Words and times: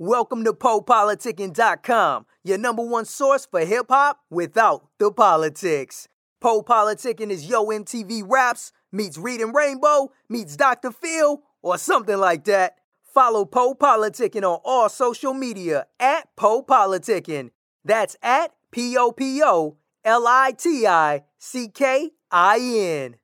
Welcome 0.00 0.44
to 0.44 0.52
PoPoliticking.com, 0.52 2.26
your 2.44 2.56
number 2.56 2.86
one 2.86 3.04
source 3.04 3.46
for 3.46 3.64
hip 3.64 3.86
hop 3.88 4.20
without 4.30 4.86
the 5.00 5.10
politics. 5.10 6.06
Po 6.40 6.62
Politicking 6.62 7.30
is 7.30 7.50
Yo 7.50 7.66
MTV 7.66 8.22
Raps 8.24 8.70
meets 8.92 9.18
Reading 9.18 9.52
Rainbow 9.52 10.12
meets 10.28 10.56
Dr. 10.56 10.92
Phil 10.92 11.42
or 11.62 11.78
something 11.78 12.16
like 12.16 12.44
that. 12.44 12.76
Follow 13.12 13.44
Po 13.44 13.74
Politicking 13.74 14.44
on 14.44 14.60
all 14.64 14.88
social 14.88 15.34
media 15.34 15.88
at 15.98 16.28
Po 16.36 16.62
Politicking. 16.62 17.50
That's 17.84 18.16
at 18.22 18.52
P 18.70 18.96
O 18.96 19.10
P 19.10 19.42
O 19.42 19.78
L 20.04 20.28
I 20.28 20.52
T 20.56 20.86
I 20.86 21.24
C 21.38 21.66
K 21.66 22.12
I 22.30 22.60
N. 22.60 23.16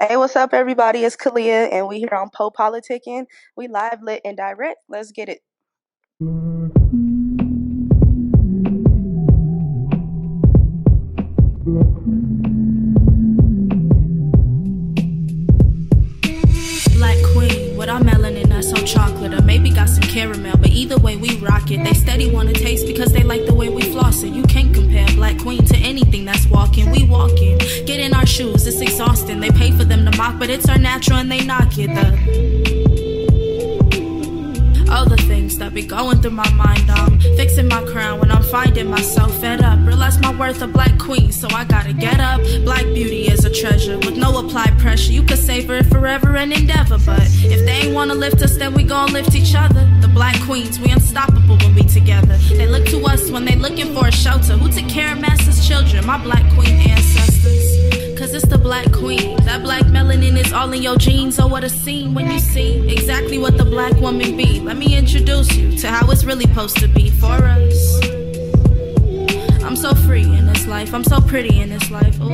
Hey, 0.00 0.16
what's 0.16 0.36
up, 0.36 0.54
everybody? 0.54 1.04
It's 1.04 1.16
Kalia, 1.16 1.72
and 1.72 1.86
we 1.86 1.98
here 2.00 2.14
on 2.14 2.30
Po 2.30 2.50
Politicking. 2.50 3.26
We 3.56 3.68
live, 3.68 4.02
lit, 4.02 4.22
and 4.24 4.36
direct. 4.36 4.78
Let's 4.88 5.12
get 5.12 5.28
it. 5.28 5.40
Got 19.82 19.90
some 19.90 20.04
caramel. 20.04 20.56
But 20.58 20.70
either 20.70 20.96
way, 20.98 21.16
we 21.16 21.36
rock 21.38 21.70
it. 21.72 21.82
They 21.82 21.94
steady 21.94 22.30
wanna 22.30 22.52
taste 22.52 22.86
because 22.86 23.12
they 23.12 23.24
like 23.24 23.46
the 23.46 23.54
way 23.54 23.68
we 23.68 23.82
floss 23.82 24.22
it. 24.22 24.32
You 24.32 24.44
can't 24.44 24.72
compare 24.72 25.06
black 25.14 25.38
queen 25.38 25.64
to 25.64 25.76
anything 25.76 26.24
that's 26.24 26.46
walking. 26.46 26.90
We 26.90 27.04
walking, 27.04 27.58
get 27.58 27.98
in 27.98 28.14
our 28.14 28.26
shoes. 28.26 28.66
It's 28.66 28.80
exhausting. 28.80 29.40
They 29.40 29.50
pay 29.50 29.72
for 29.72 29.84
them 29.84 30.08
to 30.08 30.16
mock, 30.16 30.38
but 30.38 30.50
it's 30.50 30.68
our 30.68 30.78
natural 30.78 31.18
and 31.18 31.30
they 31.30 31.44
knock 31.44 31.78
it. 31.78 31.88
The 31.88 32.61
the 35.00 35.16
things 35.16 35.56
that 35.58 35.72
be 35.72 35.82
going 35.82 36.20
through 36.20 36.32
my 36.32 36.50
mind. 36.52 36.90
I'm 36.90 37.18
fixing 37.36 37.68
my 37.68 37.82
crown 37.84 38.20
when 38.20 38.30
I'm 38.30 38.42
finding 38.42 38.88
myself 38.88 39.32
fed 39.40 39.62
up. 39.62 39.78
Realize 39.86 40.20
my 40.20 40.36
worth 40.38 40.60
a 40.60 40.66
black 40.66 40.98
queen, 40.98 41.32
so 41.32 41.48
I 41.48 41.64
gotta 41.64 41.92
get 41.92 42.20
up. 42.20 42.40
Black 42.64 42.84
beauty 42.84 43.22
is 43.26 43.44
a 43.44 43.50
treasure 43.50 43.98
with 43.98 44.16
no 44.16 44.38
applied 44.38 44.78
pressure. 44.78 45.12
You 45.12 45.22
could 45.22 45.38
savor 45.38 45.76
it 45.76 45.86
forever 45.86 46.36
and 46.36 46.52
endeavor, 46.52 46.98
but 47.06 47.22
if 47.22 47.64
they 47.66 47.86
ain't 47.86 47.94
wanna 47.94 48.14
lift 48.14 48.42
us, 48.42 48.56
then 48.56 48.74
we 48.74 48.82
gon' 48.82 49.12
lift 49.12 49.34
each 49.34 49.54
other. 49.54 49.88
The 50.00 50.08
black 50.08 50.38
queens, 50.42 50.78
we 50.78 50.90
unstoppable 50.90 51.56
when 51.56 51.74
we 51.74 51.82
together. 51.84 52.36
They 52.58 52.66
look 52.66 52.84
to 52.86 53.04
us 53.06 53.30
when 53.30 53.44
they 53.44 53.56
looking 53.56 53.94
for 53.94 54.06
a 54.08 54.12
shelter. 54.12 54.54
Who 54.58 54.70
took 54.70 54.88
care 54.88 55.12
of 55.12 55.20
master's 55.20 55.66
children? 55.66 56.06
My 56.06 56.22
black 56.22 56.44
queen 56.54 56.76
ancestors. 56.90 57.81
Cause 58.32 58.44
it's 58.44 58.50
the 58.50 58.56
black 58.56 58.90
queen. 58.92 59.36
That 59.44 59.62
black 59.62 59.82
melanin 59.82 60.38
is 60.38 60.54
all 60.54 60.72
in 60.72 60.82
your 60.82 60.96
genes. 60.96 61.38
Oh, 61.38 61.46
what 61.46 61.64
a 61.64 61.68
scene 61.68 62.14
when 62.14 62.30
you 62.30 62.38
see 62.38 62.90
exactly 62.90 63.36
what 63.36 63.58
the 63.58 63.64
black 63.66 63.92
woman 64.00 64.38
be. 64.38 64.58
Let 64.58 64.78
me 64.78 64.96
introduce 64.96 65.54
you 65.54 65.76
to 65.76 65.88
how 65.88 66.10
it's 66.10 66.24
really 66.24 66.46
supposed 66.46 66.78
to 66.78 66.88
be 66.88 67.10
for 67.10 67.26
us. 67.26 68.00
I'm 69.62 69.76
so 69.76 69.94
free 69.94 70.24
in 70.24 70.46
this 70.46 70.66
life. 70.66 70.94
I'm 70.94 71.04
so 71.04 71.20
pretty 71.20 71.60
in 71.60 71.68
this 71.68 71.90
life. 71.90 72.18
Ooh. 72.22 72.30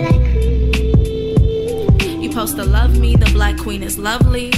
You 2.23 2.31
supposed 2.31 2.55
to 2.59 2.65
love 2.65 2.97
me. 2.97 3.17
The 3.17 3.31
black 3.33 3.59
queen 3.59 3.83
is 3.83 3.99
lovely. 3.99 4.53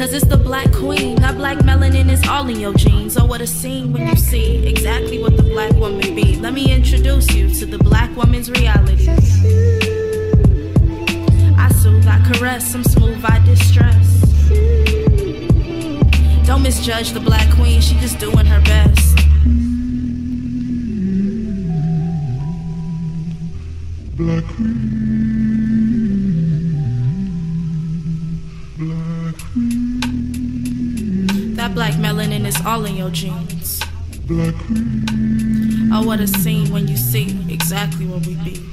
Cause 0.00 0.14
it's 0.14 0.24
the 0.24 0.38
black 0.38 0.72
queen. 0.72 1.16
That 1.16 1.36
black 1.36 1.58
melanin 1.58 2.10
is 2.10 2.26
all 2.26 2.48
in 2.48 2.58
your 2.58 2.72
genes. 2.72 3.18
Oh, 3.18 3.26
what 3.26 3.42
a 3.42 3.46
scene 3.46 3.92
when 3.92 4.08
you 4.08 4.16
see 4.16 4.66
exactly 4.66 5.18
what 5.18 5.36
the 5.36 5.42
black 5.42 5.72
woman 5.72 6.14
be. 6.14 6.36
Let 6.36 6.54
me 6.54 6.72
introduce 6.72 7.30
you 7.34 7.50
to 7.56 7.66
the 7.66 7.76
black 7.76 8.16
woman's 8.16 8.50
reality. 8.50 9.10
I 11.58 11.68
soothe, 11.82 12.08
I 12.08 12.18
caress, 12.32 12.74
I'm 12.74 12.82
smooth, 12.82 13.22
I 13.26 13.44
distress. 13.44 14.22
Don't 16.46 16.62
misjudge 16.62 17.10
the 17.10 17.20
black 17.20 17.54
queen, 17.54 17.82
she 17.82 17.94
just 17.96 18.18
doing 18.18 18.46
her 18.46 18.62
best. 18.62 19.16
Black 24.16 24.44
Queen. 24.56 24.89
All 32.66 32.84
in 32.84 32.96
your 32.96 33.10
genes. 33.10 33.80
Black 34.26 34.54
Queen. 34.66 35.90
Oh, 35.92 36.06
what 36.06 36.20
a 36.20 36.26
scene 36.26 36.70
when 36.72 36.86
you 36.86 36.96
see 36.96 37.36
exactly 37.48 38.06
where 38.06 38.20
we 38.20 38.36
be. 38.36 38.70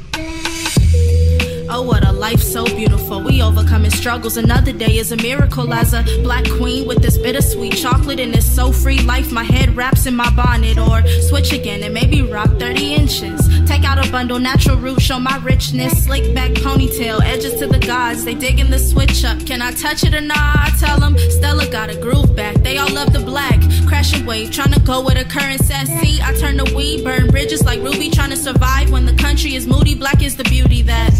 Oh, 1.69 1.81
what 1.81 2.07
a 2.07 2.11
life 2.13 2.41
so 2.41 2.63
beautiful. 2.63 3.21
We 3.21 3.41
overcoming 3.41 3.91
struggles. 3.91 4.37
Another 4.37 4.71
day 4.71 4.97
is 4.97 5.11
a 5.11 5.17
miracle 5.17 5.73
as 5.73 5.93
a 5.93 6.03
black 6.23 6.45
queen 6.45 6.87
with 6.87 7.01
this 7.01 7.17
bittersweet 7.17 7.75
chocolate 7.75 8.21
and 8.21 8.33
this 8.33 8.49
so 8.49 8.71
free 8.71 9.01
life. 9.01 9.31
My 9.33 9.43
head 9.43 9.75
wraps 9.75 10.05
in 10.05 10.15
my 10.15 10.29
bonnet 10.33 10.77
or 10.77 11.05
switch 11.23 11.51
again 11.51 11.83
and 11.83 11.93
maybe 11.93 12.21
rock 12.21 12.49
30 12.57 12.93
inches. 12.93 13.67
Take 13.67 13.83
out 13.83 14.03
a 14.03 14.09
bundle, 14.11 14.39
natural 14.39 14.77
roots, 14.77 15.03
show 15.03 15.19
my 15.19 15.37
richness. 15.43 16.05
Slick 16.05 16.33
back 16.33 16.51
ponytail, 16.51 17.21
edges 17.21 17.55
to 17.55 17.66
They 18.15 18.35
digging 18.35 18.69
the 18.69 18.79
switch 18.79 19.25
up. 19.25 19.45
Can 19.45 19.61
I 19.61 19.71
touch 19.71 20.03
it 20.03 20.13
or 20.13 20.21
not? 20.21 20.37
I 20.37 20.73
tell 20.79 20.97
them 20.97 21.17
Stella 21.17 21.69
got 21.69 21.89
a 21.89 21.95
groove 21.97 22.35
back. 22.35 22.55
They 22.55 22.77
all 22.77 22.89
love 22.91 23.11
the 23.11 23.19
black. 23.19 23.59
Crashing 23.85 24.25
wave, 24.25 24.49
trying 24.49 24.71
to 24.71 24.79
go 24.79 25.03
with 25.03 25.15
the 25.15 25.25
current 25.25 25.59
says. 25.61 25.89
See, 25.99 26.21
I 26.21 26.33
turn 26.33 26.55
the 26.55 26.73
weed, 26.73 27.03
burn 27.03 27.29
bridges 27.29 27.65
like 27.65 27.81
Ruby, 27.81 28.09
trying 28.09 28.29
to 28.29 28.37
survive 28.37 28.91
when 28.91 29.05
the 29.05 29.13
country 29.13 29.55
is 29.55 29.67
moody. 29.67 29.93
Black 29.93 30.23
is 30.23 30.37
the 30.37 30.45
beauty 30.45 30.81
that. 30.83 31.11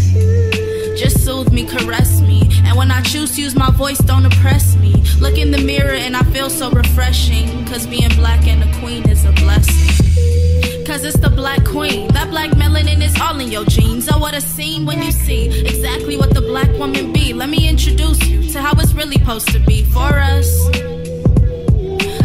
Just 0.98 1.24
soothe 1.24 1.52
me, 1.52 1.66
caress 1.66 2.22
me. 2.22 2.42
And 2.64 2.76
when 2.76 2.90
I 2.90 3.02
choose 3.02 3.36
to 3.36 3.42
use 3.42 3.54
my 3.54 3.70
voice, 3.70 3.98
don't 3.98 4.24
oppress 4.24 4.74
me. 4.76 4.94
Look 5.20 5.36
in 5.36 5.50
the 5.50 5.58
mirror 5.58 5.94
and 5.94 6.16
I 6.16 6.22
feel 6.32 6.48
so 6.48 6.70
refreshing. 6.70 7.66
Cause 7.66 7.86
being 7.86 8.10
black 8.16 8.46
and 8.46 8.62
a 8.64 8.80
queen 8.80 9.08
is 9.08 9.24
a 9.26 9.32
blessing. 9.32 10.57
Cause 10.88 11.04
it's 11.04 11.18
the 11.18 11.28
black 11.28 11.66
queen. 11.66 12.08
That 12.14 12.30
black 12.30 12.52
melanin 12.52 13.04
is 13.04 13.14
all 13.20 13.38
in 13.38 13.52
your 13.52 13.66
genes. 13.66 14.08
Oh, 14.10 14.18
what 14.18 14.32
a 14.32 14.40
scene 14.40 14.86
when 14.86 15.02
you 15.02 15.12
see 15.12 15.48
exactly 15.60 16.16
what 16.16 16.32
the 16.32 16.40
black 16.40 16.70
woman 16.78 17.12
be. 17.12 17.34
Let 17.34 17.50
me 17.50 17.68
introduce 17.68 18.26
you 18.26 18.50
to 18.52 18.62
how 18.62 18.72
it's 18.80 18.94
really 18.94 19.18
supposed 19.18 19.48
to 19.48 19.58
be 19.58 19.84
for 19.84 20.18
us. 20.18 20.48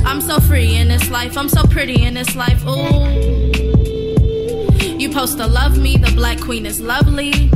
I'm 0.06 0.22
so 0.22 0.40
free 0.40 0.78
in 0.78 0.88
this 0.88 1.10
life. 1.10 1.38
I'm 1.38 1.50
so 1.50 1.64
pretty 1.64 2.04
in 2.06 2.14
this 2.14 2.38
life. 2.38 2.66
Ooh. 2.66 3.04
You 4.98 5.12
supposed 5.12 5.40
to 5.40 5.46
love 5.46 5.78
me. 5.78 5.98
The 5.98 6.14
black 6.16 6.40
queen 6.40 6.66
is 6.66 6.80
lovely. 6.80 7.52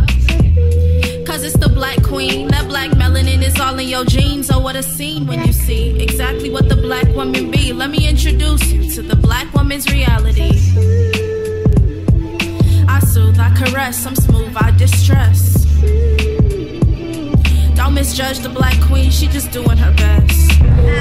Cause 1.38 1.53
it's 1.53 1.58
the 1.58 1.70
black 1.70 2.02
queen. 2.02 2.48
That 2.48 2.68
black 2.68 2.90
melanin 2.98 3.44
is 3.44 3.59
all 3.59 3.78
in 3.78 3.88
your 3.88 4.03
genes. 4.06 4.50
Oh, 4.50 4.59
what 4.59 4.75
a 4.75 4.81
scene 4.81 5.28
when 5.28 5.46
you 5.46 5.53
see 5.53 6.02
exactly 6.02 6.50
what 6.50 6.68
the 6.68 6.75
black 6.75 7.06
woman 7.14 7.52
be. 7.52 7.72
Let 7.74 7.92
me 7.92 8.09
introduce 8.09 8.72
you 8.72 8.90
to 8.96 9.03
the 9.03 9.16
black 9.16 9.53
woman's 9.53 9.88
reality. 9.94 10.50
I 12.88 13.00
soothe, 13.02 13.38
I 13.40 13.53
caress, 13.56 14.03
I'm 14.08 14.16
smooth, 14.16 14.52
I 14.58 14.72
distress. 14.72 15.64
Don't 17.75 17.94
misjudge 17.94 18.40
the 18.40 18.50
black 18.52 18.81
queen, 18.88 19.12
she 19.12 19.28
just 19.28 19.52
doing 19.52 19.78
her 19.78 19.94
best. 19.94 20.59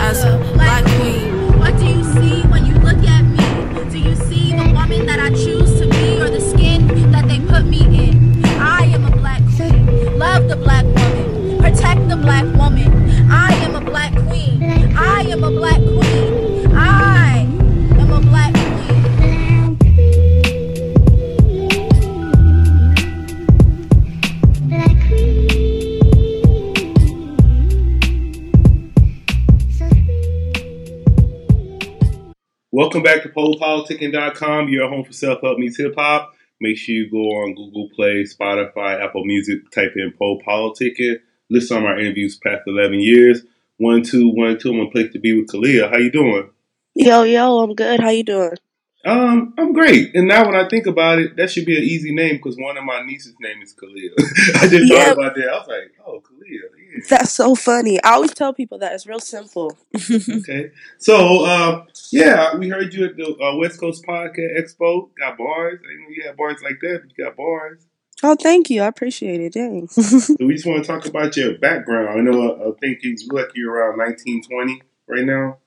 As 0.08 0.22
a 0.22 0.36
black 0.52 0.84
queen. 1.00 1.58
What 1.58 1.78
do 1.78 1.86
you 1.86 2.04
see 2.04 2.42
when 2.48 2.66
you 2.66 2.74
look 2.74 3.02
at 3.08 3.22
me? 3.22 3.90
Do 3.90 3.98
you 3.98 4.14
see 4.14 4.52
the 4.52 4.70
woman 4.74 5.06
that 5.06 5.18
I 5.18 5.30
choose 5.30 5.80
to 5.80 5.88
be 5.88 6.20
or 6.20 6.28
the 6.28 6.42
Love 10.46 10.58
the 10.58 10.64
black 10.64 10.84
woman. 10.84 11.58
Protect 11.58 12.08
the 12.08 12.16
black 12.16 12.44
woman. 12.56 13.10
I 13.32 13.52
am 13.64 13.74
a 13.74 13.80
black 13.80 14.12
queen. 14.12 14.62
I 14.96 15.22
am 15.22 15.42
a 15.42 15.50
black 15.50 15.78
queen. 15.78 16.76
I 16.76 17.38
am 17.98 18.12
a 18.12 18.20
black 18.20 18.52
queen. 18.52 19.76
Welcome 32.70 33.02
back 33.02 33.22
to 33.22 33.30
PoPoliticking.com, 33.30 34.68
your 34.68 34.88
home 34.88 35.02
for 35.02 35.12
self 35.12 35.40
help 35.40 35.58
meets 35.58 35.78
hip 35.78 35.94
hop. 35.96 36.35
Make 36.60 36.78
sure 36.78 36.94
you 36.94 37.10
go 37.10 37.18
on 37.18 37.54
Google 37.54 37.88
Play, 37.94 38.24
Spotify, 38.24 39.02
Apple 39.04 39.24
Music, 39.24 39.70
type 39.72 39.92
in 39.96 40.12
Po 40.18 40.38
Politicking. 40.46 41.16
Listen 41.50 41.78
on 41.78 41.84
our 41.84 41.98
interviews 41.98 42.38
past 42.38 42.62
11 42.66 43.00
years. 43.00 43.42
One, 43.78 44.02
two, 44.02 44.28
one, 44.30 44.58
two. 44.58 44.70
I'm 44.72 44.80
on 44.80 44.90
place 44.90 45.12
to 45.12 45.18
be 45.18 45.34
with 45.38 45.48
Kalia. 45.50 45.90
How 45.90 45.98
you 45.98 46.10
doing? 46.10 46.50
Yo, 46.94 47.24
yo, 47.24 47.58
I'm 47.58 47.74
good. 47.74 48.00
How 48.00 48.08
you 48.08 48.24
doing? 48.24 48.52
Um, 49.04 49.54
I'm 49.58 49.72
great. 49.72 50.14
And 50.16 50.26
now 50.26 50.46
when 50.46 50.56
I 50.56 50.66
think 50.68 50.86
about 50.86 51.18
it, 51.18 51.36
that 51.36 51.50
should 51.50 51.66
be 51.66 51.76
an 51.76 51.84
easy 51.84 52.12
name 52.14 52.36
because 52.36 52.56
one 52.56 52.76
of 52.78 52.84
my 52.84 53.02
nieces' 53.04 53.36
name 53.38 53.60
is 53.62 53.74
Kalia. 53.74 54.10
I 54.62 54.66
just 54.66 54.90
Yeah. 54.90 55.04
thought 55.04 55.18
about 55.18 55.34
that. 55.36 55.48
I 55.48 55.58
was 55.58 55.68
like, 55.68 55.92
oh, 56.06 56.20
Kalia. 56.20 56.35
That's 57.08 57.32
so 57.32 57.54
funny. 57.54 58.02
I 58.02 58.12
always 58.14 58.34
tell 58.34 58.52
people 58.52 58.78
that 58.78 58.92
it's 58.92 59.06
real 59.06 59.20
simple. 59.20 59.76
Okay. 60.38 60.70
So, 60.98 61.44
uh, 61.44 61.84
yeah, 62.12 62.54
we 62.56 62.68
heard 62.68 62.92
you 62.94 63.06
at 63.06 63.16
the 63.16 63.36
uh, 63.36 63.56
West 63.56 63.80
Coast 63.80 64.04
Podcast 64.06 64.58
Expo. 64.58 65.08
Got 65.18 65.38
bars. 65.38 65.80
I 65.82 65.88
didn't 65.88 66.02
know 66.02 66.08
you 66.10 66.22
had 66.26 66.36
bars 66.36 66.62
like 66.62 66.78
that, 66.82 67.00
but 67.02 67.12
you 67.16 67.24
got 67.24 67.36
bars. 67.36 67.86
Oh, 68.22 68.34
thank 68.34 68.70
you. 68.70 68.82
I 68.82 68.86
appreciate 68.86 69.40
it. 69.40 69.52
Dang. 69.52 69.88
So 69.88 70.36
we 70.40 70.54
just 70.54 70.66
want 70.66 70.84
to 70.84 70.86
talk 70.86 71.06
about 71.06 71.36
your 71.36 71.58
background. 71.58 72.08
I 72.08 72.22
know 72.22 72.50
I, 72.50 72.68
I 72.68 72.72
think 72.80 73.02
you 73.02 73.16
look 73.28 73.46
like 73.46 73.56
you're 73.56 73.74
around 73.74 73.98
1920 73.98 74.82
right 75.08 75.24
now. 75.24 75.58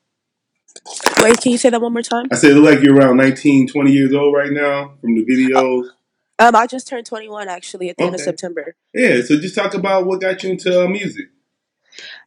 Wait, 1.21 1.39
can 1.41 1.51
you 1.51 1.57
say 1.57 1.69
that 1.69 1.81
one 1.81 1.93
more 1.93 2.01
time? 2.01 2.27
I 2.31 2.35
said 2.35 2.51
it 2.51 2.55
look 2.55 2.75
like 2.75 2.83
you're 2.83 2.95
around 2.95 3.17
19, 3.17 3.67
20 3.67 3.91
years 3.91 4.13
old 4.13 4.33
right 4.33 4.51
now 4.51 4.93
from 5.01 5.15
the 5.15 5.25
videos. 5.25 5.89
Um, 6.39 6.55
I 6.55 6.67
just 6.67 6.87
turned 6.87 7.05
21 7.05 7.49
actually 7.49 7.89
at 7.89 7.97
the 7.97 8.03
end 8.03 8.15
of 8.15 8.21
Okay. 8.21 8.25
September. 8.25 8.75
Yeah, 8.93 9.21
so 9.21 9.39
just 9.39 9.55
talk 9.55 9.73
about 9.73 10.05
what 10.05 10.21
got 10.21 10.41
you 10.43 10.51
into 10.51 10.83
uh, 10.83 10.87
music. 10.87 11.27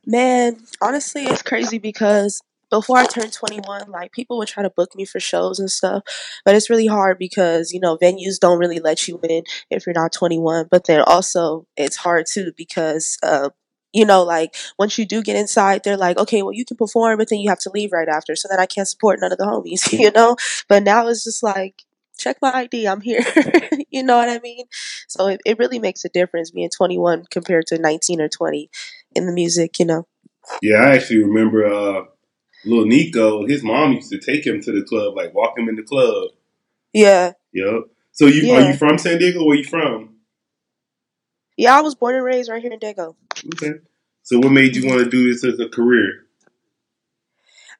Man, 0.06 0.58
honestly, 0.80 1.24
it's 1.24 1.42
crazy 1.42 1.78
because 1.78 2.42
before 2.70 2.98
I 2.98 3.04
turned 3.04 3.32
21, 3.32 3.90
like 3.90 4.12
people 4.12 4.38
would 4.38 4.48
try 4.48 4.62
to 4.62 4.70
book 4.70 4.94
me 4.96 5.04
for 5.04 5.20
shows 5.20 5.58
and 5.58 5.70
stuff, 5.70 6.02
but 6.44 6.54
it's 6.54 6.70
really 6.70 6.86
hard 6.86 7.18
because, 7.18 7.72
you 7.72 7.80
know, 7.80 7.96
venues 7.98 8.38
don't 8.40 8.58
really 8.58 8.80
let 8.80 9.06
you 9.06 9.20
in 9.28 9.44
if 9.70 9.86
you're 9.86 9.94
not 9.94 10.12
21. 10.12 10.68
But 10.70 10.86
then 10.86 11.02
also, 11.02 11.66
it's 11.76 11.96
hard 11.96 12.26
too 12.26 12.52
because, 12.56 13.18
uh, 13.22 13.50
you 13.92 14.06
know, 14.06 14.22
like 14.22 14.54
once 14.78 14.98
you 14.98 15.04
do 15.04 15.22
get 15.22 15.36
inside, 15.36 15.82
they're 15.84 15.98
like, 15.98 16.16
okay, 16.16 16.42
well, 16.42 16.54
you 16.54 16.64
can 16.64 16.78
perform, 16.78 17.18
but 17.18 17.28
then 17.28 17.40
you 17.40 17.50
have 17.50 17.60
to 17.60 17.70
leave 17.70 17.92
right 17.92 18.08
after. 18.08 18.34
So 18.34 18.48
then 18.50 18.58
I 18.58 18.66
can't 18.66 18.88
support 18.88 19.20
none 19.20 19.32
of 19.32 19.38
the 19.38 19.44
homies, 19.44 19.92
you 19.98 20.10
know? 20.10 20.36
But 20.68 20.82
now 20.82 21.06
it's 21.08 21.24
just 21.24 21.42
like, 21.42 21.82
check 22.18 22.38
my 22.40 22.52
ID, 22.52 22.86
I'm 22.86 23.00
here. 23.00 23.20
you 23.90 24.02
know 24.02 24.16
what 24.16 24.28
I 24.28 24.38
mean? 24.40 24.66
So 25.08 25.28
it, 25.28 25.40
it 25.44 25.58
really 25.58 25.78
makes 25.78 26.04
a 26.04 26.08
difference 26.08 26.50
being 26.50 26.70
21 26.70 27.26
compared 27.30 27.66
to 27.68 27.78
19 27.78 28.20
or 28.20 28.28
20 28.28 28.70
in 29.14 29.26
the 29.26 29.32
music, 29.32 29.78
you 29.78 29.86
know? 29.86 30.06
Yeah, 30.60 30.76
I 30.76 30.96
actually 30.96 31.22
remember 31.24 31.66
uh, 31.66 32.04
little 32.64 32.86
Nico. 32.86 33.46
His 33.46 33.62
mom 33.62 33.92
used 33.92 34.10
to 34.10 34.18
take 34.18 34.46
him 34.46 34.60
to 34.60 34.72
the 34.72 34.82
club, 34.82 35.16
like 35.16 35.34
walk 35.34 35.58
him 35.58 35.68
in 35.68 35.76
the 35.76 35.82
club. 35.82 36.30
Yeah. 36.92 37.32
Yep. 37.52 37.84
So 38.12 38.26
you 38.26 38.52
are 38.52 38.60
you 38.60 38.76
from 38.76 38.98
San 38.98 39.18
Diego? 39.18 39.44
Where 39.44 39.56
you 39.56 39.64
from? 39.64 40.16
Yeah, 41.56 41.76
I 41.76 41.80
was 41.80 41.94
born 41.94 42.14
and 42.14 42.24
raised 42.24 42.50
right 42.50 42.60
here 42.60 42.72
in 42.72 42.78
Dago. 42.78 43.14
Okay. 43.54 43.78
So 44.22 44.38
what 44.38 44.52
made 44.52 44.76
you 44.76 44.88
want 44.88 45.02
to 45.02 45.10
do 45.10 45.32
this 45.32 45.44
as 45.44 45.58
a 45.58 45.68
career? 45.68 46.26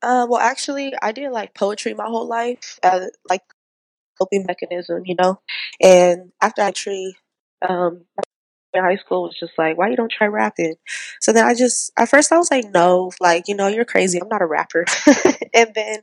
Uh, 0.03 0.27
well, 0.29 0.41
actually, 0.41 0.93
I 1.01 1.13
did 1.13 1.31
like 1.31 1.55
poetry 1.55 1.95
my 1.95 2.07
whole 2.07 2.27
life, 2.27 2.81
uh, 2.83 3.07
like 3.29 3.43
coping 4.19 4.45
mechanism, 4.47 5.03
you 5.07 5.17
know. 5.21 5.41
And 5.81 6.33
after 6.41 6.63
poetry, 6.63 7.17
um, 7.69 8.05
in 8.75 8.83
high 8.83 8.97
school 8.97 9.25
was 9.25 9.37
just 9.39 9.53
like, 9.59 9.77
why 9.77 9.89
you 9.89 9.97
don't 9.97 10.11
try 10.11 10.27
rapping? 10.27 10.75
So 11.21 11.33
then 11.33 11.45
I 11.45 11.55
just, 11.55 11.93
at 11.99 12.09
first 12.09 12.33
I 12.33 12.39
was 12.39 12.51
like, 12.51 12.67
no, 12.73 13.13
like 13.21 13.49
you 13.49 13.55
know, 13.55 13.69
you're 13.69 13.85
crazy. 13.85 14.21
I'm 14.21 14.29
not 14.29 14.43
a 14.43 14.47
rapper. 14.47 14.85
and 15.55 15.71
then 15.75 15.99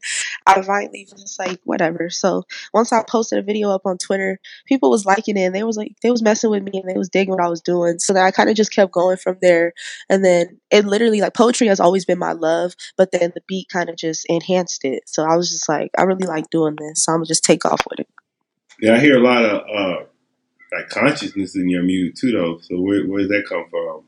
I 0.45 0.61
finally 0.61 1.07
was 1.11 1.21
just 1.21 1.39
like, 1.39 1.59
whatever. 1.63 2.09
So 2.09 2.43
once 2.73 2.91
I 2.91 3.03
posted 3.03 3.39
a 3.39 3.43
video 3.43 3.71
up 3.71 3.81
on 3.85 3.97
Twitter, 3.97 4.39
people 4.67 4.89
was 4.89 5.05
liking 5.05 5.37
it. 5.37 5.43
and 5.43 5.55
They 5.55 5.63
was 5.63 5.77
like, 5.77 5.95
they 6.03 6.11
was 6.11 6.21
messing 6.21 6.49
with 6.49 6.63
me 6.63 6.79
and 6.79 6.89
they 6.89 6.97
was 6.97 7.09
digging 7.09 7.31
what 7.31 7.43
I 7.43 7.49
was 7.49 7.61
doing. 7.61 7.99
So 7.99 8.13
then 8.13 8.25
I 8.25 8.31
kind 8.31 8.49
of 8.49 8.55
just 8.55 8.73
kept 8.73 8.91
going 8.91 9.17
from 9.17 9.37
there. 9.41 9.73
And 10.09 10.23
then 10.23 10.59
it 10.71 10.85
literally 10.85 11.21
like 11.21 11.33
poetry 11.33 11.67
has 11.67 11.79
always 11.79 12.05
been 12.05 12.19
my 12.19 12.33
love, 12.33 12.73
but 12.97 13.11
then 13.11 13.31
the 13.33 13.41
beat 13.47 13.67
kind 13.69 13.89
of 13.89 13.95
just 13.95 14.25
enhanced 14.27 14.85
it. 14.85 15.03
So 15.07 15.23
I 15.23 15.35
was 15.35 15.49
just 15.49 15.67
like, 15.67 15.91
I 15.97 16.03
really 16.03 16.27
like 16.27 16.49
doing 16.49 16.75
this. 16.77 17.03
So 17.03 17.11
I'm 17.11 17.19
gonna 17.19 17.25
just 17.25 17.43
take 17.43 17.65
off 17.65 17.81
with 17.89 18.01
it. 18.01 18.07
Yeah, 18.81 18.95
I 18.95 18.99
hear 18.99 19.17
a 19.17 19.23
lot 19.23 19.43
of 19.43 19.61
uh, 19.61 20.05
like 20.71 20.89
consciousness 20.89 21.55
in 21.55 21.69
your 21.69 21.83
music 21.83 22.15
too, 22.15 22.31
though. 22.31 22.59
So 22.59 22.79
where 22.81 23.05
where 23.07 23.19
does 23.19 23.29
that 23.29 23.45
come 23.47 23.65
from? 23.69 24.03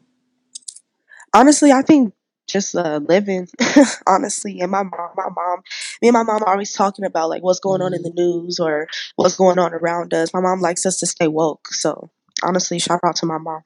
Honestly, 1.33 1.71
I 1.71 1.81
think 1.81 2.13
just 2.47 2.75
uh, 2.75 2.99
living, 3.07 3.47
honestly, 4.07 4.59
and 4.59 4.71
my 4.71 4.83
mom, 4.83 5.09
my 5.15 5.29
mom, 5.33 5.61
me 6.01 6.09
and 6.09 6.13
my 6.13 6.23
mom 6.23 6.43
are 6.43 6.49
always 6.49 6.73
talking 6.73 7.05
about 7.05 7.29
like 7.29 7.41
what's 7.41 7.59
going 7.59 7.81
on 7.81 7.93
in 7.93 8.01
the 8.01 8.11
news 8.11 8.59
or 8.59 8.87
what's 9.15 9.37
going 9.37 9.57
on 9.57 9.73
around 9.73 10.13
us. 10.13 10.33
My 10.33 10.41
mom 10.41 10.59
likes 10.59 10.85
us 10.85 10.99
to 10.99 11.07
stay 11.07 11.27
woke, 11.27 11.67
so 11.69 12.09
honestly, 12.43 12.79
shout 12.79 12.99
out 13.05 13.15
to 13.17 13.25
my 13.25 13.37
mom. 13.37 13.61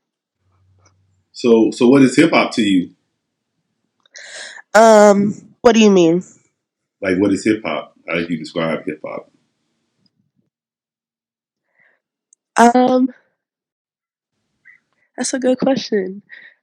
So 1.32 1.72
so 1.72 1.88
what 1.88 2.02
is 2.02 2.16
hip 2.16 2.32
hop 2.32 2.54
to 2.54 2.62
you? 2.62 2.92
Um, 4.74 5.56
what 5.62 5.74
do 5.74 5.82
you 5.82 5.90
mean? 5.90 6.24
Like 7.02 7.18
what 7.18 7.34
is 7.34 7.44
hip 7.44 7.62
hop? 7.64 7.96
How 8.08 8.16
do 8.16 8.28
you 8.30 8.38
describe 8.38 8.86
hip 8.86 9.02
hop? 9.06 9.32
Um, 12.58 13.10
that's 15.18 15.34
a 15.34 15.40
good 15.40 15.60
question. 15.60 16.22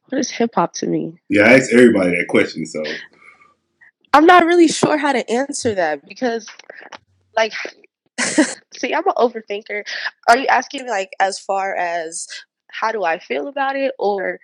What 0.09 0.19
is 0.19 0.31
hip 0.31 0.51
hop 0.55 0.75
to 0.75 0.87
me? 0.87 1.21
Yeah, 1.29 1.43
I 1.43 1.55
ask 1.55 1.73
everybody 1.73 2.11
that 2.11 2.27
question. 2.29 2.67
So 2.67 2.83
I'm 4.13 4.27
not 4.27 4.45
really 4.45 4.69
sure 4.69 4.99
how 4.99 5.13
to 5.13 5.29
answer 5.31 5.75
that 5.75 6.07
because, 6.07 6.47
like, 7.37 7.53
see, 8.21 8.95
I'm 8.95 9.07
an 9.07 9.15
overthinker. 9.17 9.85
Are 10.29 10.37
you 10.37 10.47
asking 10.47 10.85
me 10.85 10.91
like 10.91 11.11
as 11.19 11.39
far 11.39 11.75
as 11.75 12.27
how 12.71 12.93
do 12.93 13.05
I 13.05 13.19
feel 13.19 13.49
about 13.49 13.77
it, 13.77 13.93
or 13.99 14.39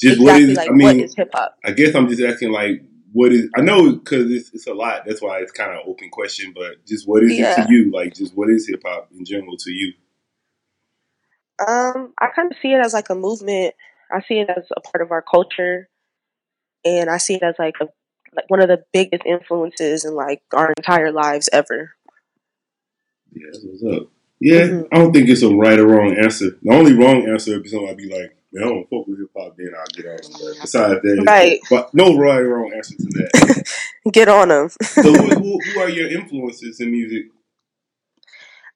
just 0.00 0.20
what 0.20 0.40
exactly 0.40 0.52
is? 0.52 0.56
like 0.56 0.70
I 0.70 0.72
mean, 0.72 1.00
is 1.00 1.14
hip 1.14 1.30
hop? 1.34 1.56
I 1.64 1.72
guess 1.72 1.94
I'm 1.94 2.08
just 2.08 2.22
asking 2.22 2.52
like 2.52 2.82
what 3.12 3.32
is? 3.32 3.48
I 3.56 3.60
know 3.60 3.92
because 3.92 4.30
it's 4.30 4.50
it's 4.54 4.66
a 4.66 4.74
lot. 4.74 5.02
That's 5.06 5.20
why 5.20 5.40
it's 5.40 5.52
kind 5.52 5.72
of 5.72 5.86
open 5.86 6.08
question. 6.10 6.52
But 6.54 6.86
just 6.86 7.06
what 7.06 7.22
is 7.22 7.38
it 7.38 7.54
to 7.56 7.66
you? 7.68 7.90
Like 7.92 8.14
just 8.14 8.34
what 8.34 8.48
is 8.48 8.66
hip 8.66 8.82
hop 8.84 9.10
in 9.12 9.24
general 9.24 9.56
to 9.58 9.70
you? 9.70 9.92
Um, 11.66 12.12
I 12.20 12.28
kind 12.34 12.50
of 12.50 12.58
see 12.62 12.72
it 12.72 12.84
as 12.84 12.92
like 12.94 13.10
a 13.10 13.14
movement. 13.14 13.74
I 14.12 14.20
see 14.22 14.40
it 14.40 14.50
as 14.50 14.64
a 14.76 14.80
part 14.80 15.02
of 15.02 15.10
our 15.12 15.22
culture, 15.22 15.88
and 16.84 17.10
I 17.10 17.18
see 17.18 17.34
it 17.34 17.42
as 17.42 17.54
like 17.58 17.74
a 17.80 17.88
like 18.34 18.48
one 18.48 18.60
of 18.60 18.68
the 18.68 18.84
biggest 18.92 19.24
influences 19.26 20.04
in 20.04 20.14
like 20.14 20.42
our 20.52 20.72
entire 20.76 21.12
lives 21.12 21.48
ever. 21.52 21.92
Yeah, 23.32 23.46
what's 23.64 23.84
up. 23.84 24.08
Yeah, 24.40 24.66
Mhm. 24.68 24.88
I 24.92 24.98
don't 24.98 25.12
think 25.12 25.28
it's 25.28 25.42
a 25.42 25.48
right 25.54 25.78
or 25.78 25.86
wrong 25.86 26.16
answer. 26.16 26.50
The 26.62 26.72
only 26.72 26.94
wrong 26.94 27.28
answer 27.28 27.52
would 27.52 27.62
be 27.64 27.68
something 27.68 27.88
I'd 27.90 27.96
be 27.96 28.08
like, 28.08 28.34
man, 28.52 28.64
I 28.64 28.68
don't 28.68 28.88
fuck 28.90 29.06
with 29.06 29.18
hip 29.18 29.30
hop, 29.36 29.54
then 29.58 29.72
I'll 29.76 29.84
get 29.94 30.06
on. 30.06 30.16
But 30.32 30.60
besides 30.62 31.02
that, 31.02 31.24
Right. 31.26 31.60
but 31.68 31.92
no 31.94 32.16
right 32.16 32.40
or 32.40 32.48
wrong 32.56 32.72
answer 32.74 32.94
to 32.96 33.02
that. 33.04 33.64
Get 34.12 34.28
on 34.28 34.48
them. 34.48 34.68
so 34.80 35.02
who, 35.12 35.60
who 35.60 35.80
are 35.80 35.88
your 35.90 36.08
influences 36.08 36.80
in 36.80 36.90
music? 36.90 37.26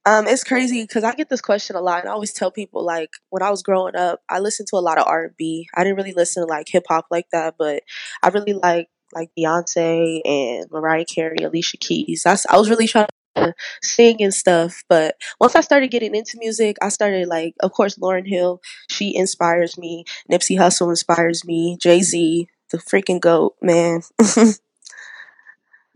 Um, 0.07 0.27
it's 0.27 0.45
crazy 0.45 0.83
because 0.83 1.03
I 1.03 1.15
get 1.15 1.31
this 1.31 1.41
question 1.41 1.77
a 1.77 1.81
lot, 1.81 2.01
and 2.01 2.09
I 2.09 2.13
always 2.13 2.33
tell 2.33 2.51
people 2.51 2.85
like 2.85 3.11
when 3.31 3.43
I 3.43 3.51
was 3.51 3.63
growing 3.63 3.97
up, 3.97 4.21
I 4.29 4.39
listened 4.39 4.69
to 4.69 4.77
a 4.77 4.79
lot 4.79 4.99
of 4.99 5.07
R 5.07 5.25
and 5.25 5.37
B. 5.37 5.69
I 5.75 5.83
didn't 5.83 5.97
really 5.97 6.13
listen 6.13 6.43
to 6.43 6.47
like 6.47 6.69
hip 6.69 6.85
hop 6.89 7.07
like 7.11 7.27
that, 7.33 7.55
but 7.59 7.83
I 8.23 8.29
really 8.29 8.53
like 8.53 8.89
like 9.15 9.31
Beyonce 9.39 10.21
and 10.25 10.71
Mariah 10.71 11.05
Carey, 11.07 11.39
Alicia 11.43 11.79
Keys. 11.79 12.23
That's 12.25 12.47
I 12.47 12.59
was 12.59 12.69
really 12.69 12.87
trying 12.87 13.07
to 13.37 13.55
sing 13.83 14.23
and 14.23 14.35
stuff, 14.35 14.85
but 14.89 15.17
once 15.41 15.57
I 15.57 15.61
started 15.61 15.91
getting 15.91 16.15
into 16.15 16.39
music, 16.39 16.77
I 16.83 16.89
started 16.91 17.27
like, 17.29 17.55
of 17.61 17.73
course, 17.73 17.97
Lauryn 17.97 18.29
Hill. 18.29 18.61
She 18.91 19.17
inspires 19.17 19.79
me. 19.79 20.05
Nipsey 20.31 20.59
Hussle 20.59 20.91
inspires 20.91 21.45
me. 21.45 21.79
Jay 21.81 22.03
Z, 22.03 22.47
the 22.71 22.79
freaking 22.79 23.21
goat, 23.21 23.57
man. 23.63 24.03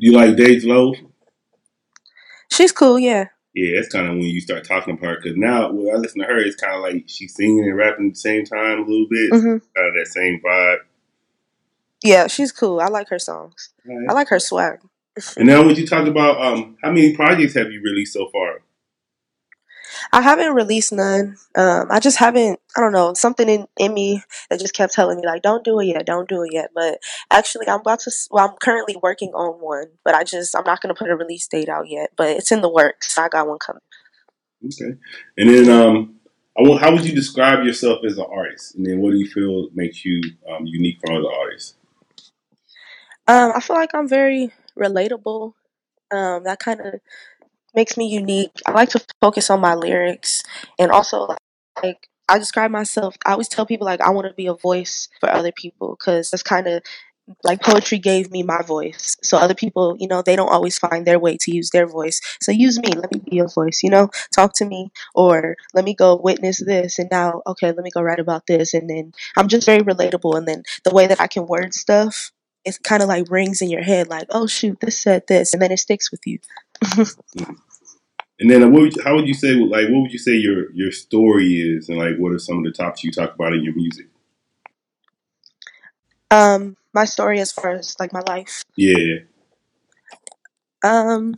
You 0.00 0.12
like 0.12 0.36
Dej 0.36 0.64
Loaf? 0.64 0.96
She's 2.52 2.70
cool, 2.70 3.00
yeah. 3.00 3.26
Yeah, 3.58 3.74
that's 3.74 3.92
kind 3.92 4.06
of 4.06 4.12
when 4.12 4.22
you 4.22 4.40
start 4.40 4.64
talking 4.64 4.94
about 4.94 5.04
her. 5.06 5.16
Because 5.20 5.36
now, 5.36 5.72
when 5.72 5.92
I 5.92 5.98
listen 5.98 6.20
to 6.20 6.26
her, 6.26 6.38
it's 6.38 6.54
kind 6.54 6.76
of 6.76 6.80
like 6.82 7.04
she's 7.08 7.34
singing 7.34 7.64
and 7.64 7.76
rapping 7.76 8.06
at 8.06 8.14
the 8.14 8.20
same 8.20 8.44
time 8.44 8.78
a 8.78 8.82
little 8.82 9.08
bit. 9.10 9.30
hmm 9.30 9.58
Kind 9.74 9.88
of 9.88 9.94
that 9.94 10.06
same 10.06 10.40
vibe. 10.44 10.78
Yeah, 12.04 12.28
she's 12.28 12.52
cool. 12.52 12.78
I 12.78 12.86
like 12.86 13.08
her 13.08 13.18
songs. 13.18 13.70
I 14.08 14.12
like 14.12 14.28
her 14.28 14.38
swag. 14.38 14.78
And 15.36 15.48
now, 15.48 15.64
would 15.64 15.76
you 15.76 15.86
talk 15.88 16.06
about 16.06 16.40
um, 16.40 16.76
how 16.84 16.92
many 16.92 17.16
projects 17.16 17.54
have 17.54 17.72
you 17.72 17.82
released 17.82 18.12
so 18.12 18.28
far? 18.30 18.60
I 20.12 20.20
haven't 20.20 20.54
released 20.54 20.92
none. 20.92 21.36
Um, 21.54 21.88
I 21.90 22.00
just 22.00 22.18
haven't. 22.18 22.60
I 22.76 22.80
don't 22.80 22.92
know 22.92 23.14
something 23.14 23.48
in, 23.48 23.66
in 23.78 23.94
me 23.94 24.22
that 24.50 24.60
just 24.60 24.74
kept 24.74 24.92
telling 24.92 25.20
me 25.20 25.26
like, 25.26 25.42
"Don't 25.42 25.64
do 25.64 25.80
it 25.80 25.86
yet, 25.86 26.06
don't 26.06 26.28
do 26.28 26.42
it 26.42 26.52
yet." 26.52 26.70
But 26.74 27.00
actually, 27.30 27.68
I'm 27.68 27.80
about 27.80 28.00
to. 28.00 28.12
Well, 28.30 28.48
I'm 28.48 28.56
currently 28.60 28.96
working 29.02 29.30
on 29.30 29.60
one, 29.60 29.86
but 30.04 30.14
I 30.14 30.24
just 30.24 30.56
I'm 30.56 30.64
not 30.64 30.80
gonna 30.80 30.94
put 30.94 31.10
a 31.10 31.16
release 31.16 31.46
date 31.46 31.68
out 31.68 31.88
yet. 31.88 32.10
But 32.16 32.30
it's 32.30 32.52
in 32.52 32.60
the 32.60 32.70
works. 32.70 33.18
I 33.18 33.28
got 33.28 33.48
one 33.48 33.58
coming. 33.58 33.82
Okay. 34.64 34.98
And 35.36 35.50
then, 35.50 35.70
um, 35.70 36.16
I 36.58 36.62
want, 36.62 36.80
how 36.80 36.90
would 36.90 37.04
you 37.04 37.14
describe 37.14 37.64
yourself 37.64 38.00
as 38.04 38.18
an 38.18 38.26
artist? 38.28 38.74
And 38.74 38.84
then, 38.84 38.98
what 38.98 39.12
do 39.12 39.18
you 39.18 39.28
feel 39.28 39.68
makes 39.74 40.04
you 40.04 40.20
um, 40.50 40.66
unique 40.66 40.98
from 41.00 41.16
other 41.16 41.32
artists? 41.32 41.74
Um, 43.28 43.52
I 43.54 43.60
feel 43.60 43.76
like 43.76 43.94
I'm 43.94 44.08
very 44.08 44.52
relatable. 44.76 45.52
Um, 46.10 46.44
that 46.44 46.58
kind 46.58 46.80
of 46.80 46.94
makes 47.78 47.96
me 47.96 48.08
unique. 48.08 48.50
I 48.66 48.72
like 48.72 48.88
to 48.90 49.04
focus 49.20 49.50
on 49.50 49.60
my 49.60 49.74
lyrics 49.76 50.42
and 50.80 50.90
also 50.90 51.28
like 51.80 52.08
I 52.28 52.38
describe 52.38 52.72
myself. 52.72 53.16
I 53.24 53.32
always 53.32 53.48
tell 53.48 53.66
people 53.66 53.84
like 53.84 54.00
I 54.00 54.10
want 54.10 54.26
to 54.26 54.34
be 54.34 54.48
a 54.48 54.54
voice 54.54 55.08
for 55.20 55.30
other 55.30 55.52
people 55.52 55.96
because 55.96 56.30
that's 56.30 56.42
kind 56.42 56.66
of 56.66 56.82
like 57.44 57.62
poetry 57.62 57.98
gave 57.98 58.32
me 58.32 58.42
my 58.42 58.62
voice. 58.62 59.16
So 59.22 59.38
other 59.38 59.54
people, 59.54 59.96
you 60.00 60.08
know, 60.08 60.22
they 60.22 60.34
don't 60.34 60.52
always 60.52 60.76
find 60.76 61.06
their 61.06 61.20
way 61.20 61.36
to 61.42 61.54
use 61.54 61.70
their 61.70 61.86
voice. 61.86 62.20
So 62.42 62.50
use 62.50 62.80
me. 62.80 62.88
Let 62.88 63.12
me 63.12 63.20
be 63.20 63.36
your 63.36 63.48
voice. 63.48 63.80
You 63.84 63.90
know, 63.90 64.10
talk 64.34 64.54
to 64.56 64.64
me 64.64 64.90
or 65.14 65.56
let 65.72 65.84
me 65.84 65.94
go 65.94 66.16
witness 66.16 66.58
this. 66.64 66.98
And 66.98 67.08
now, 67.12 67.42
okay, 67.46 67.68
let 67.68 67.84
me 67.84 67.90
go 67.90 68.02
write 68.02 68.18
about 68.18 68.46
this. 68.48 68.74
And 68.74 68.90
then 68.90 69.12
I'm 69.36 69.46
just 69.46 69.66
very 69.66 69.82
relatable. 69.82 70.36
And 70.36 70.48
then 70.48 70.64
the 70.82 70.94
way 70.94 71.06
that 71.06 71.20
I 71.20 71.28
can 71.28 71.46
word 71.46 71.74
stuff. 71.74 72.32
It 72.64 72.82
kind 72.82 73.02
of 73.02 73.08
like 73.08 73.30
rings 73.30 73.62
in 73.62 73.70
your 73.70 73.84
head, 73.84 74.08
like, 74.08 74.26
oh 74.30 74.46
shoot, 74.46 74.80
this 74.80 74.98
said 74.98 75.22
this, 75.26 75.54
and 75.54 75.62
then 75.62 75.70
it 75.70 75.78
sticks 75.78 76.10
with 76.10 76.20
you. 76.26 76.40
And 78.40 78.50
then, 78.50 78.62
uh, 78.62 78.68
what 78.68 78.82
would 78.82 78.96
you, 78.96 79.02
how 79.02 79.14
would 79.16 79.26
you 79.28 79.34
say, 79.34 79.54
like, 79.54 79.88
what 79.88 80.02
would 80.02 80.12
you 80.12 80.18
say 80.18 80.32
your 80.32 80.72
your 80.72 80.92
story 80.92 81.54
is, 81.54 81.88
and 81.88 81.98
like, 81.98 82.16
what 82.18 82.32
are 82.32 82.38
some 82.38 82.58
of 82.58 82.64
the 82.64 82.72
topics 82.72 83.04
you 83.04 83.10
talk 83.12 83.34
about 83.34 83.52
in 83.52 83.64
your 83.64 83.74
music? 83.74 84.06
Um, 86.30 86.76
my 86.94 87.04
story 87.04 87.40
as 87.40 87.52
far 87.52 87.70
as 87.70 87.96
like 87.98 88.12
my 88.12 88.20
life. 88.20 88.62
Yeah, 88.76 89.20
Um, 90.82 91.34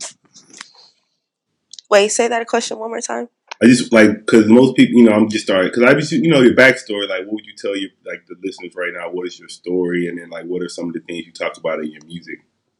wait, 1.89 2.09
say 2.09 2.27
that 2.27 2.47
question 2.47 2.77
one 2.79 2.89
more 2.89 3.01
time. 3.01 3.29
I 3.61 3.67
just 3.67 3.91
like 3.93 4.11
because 4.25 4.47
most 4.47 4.75
people, 4.75 4.99
you 4.99 5.03
know, 5.05 5.13
I'm 5.13 5.29
just 5.29 5.45
starting 5.45 5.71
because 5.71 5.83
I 5.83 5.93
just, 5.93 6.11
you 6.11 6.29
know, 6.29 6.41
your 6.41 6.55
backstory. 6.55 7.07
Like, 7.07 7.25
what 7.25 7.33
would 7.33 7.45
you 7.45 7.53
tell 7.55 7.75
your 7.75 7.89
like 8.05 8.25
the 8.27 8.35
listeners 8.43 8.73
right 8.75 8.93
now? 8.93 9.09
What 9.11 9.27
is 9.27 9.39
your 9.39 9.49
story, 9.49 10.07
and 10.07 10.17
then 10.19 10.29
like, 10.29 10.45
what 10.45 10.63
are 10.63 10.69
some 10.69 10.87
of 10.87 10.93
the 10.93 11.01
things 11.01 11.25
you 11.25 11.31
talk 11.31 11.57
about 11.57 11.79
in 11.79 11.91
your 11.91 12.03
music, 12.05 12.39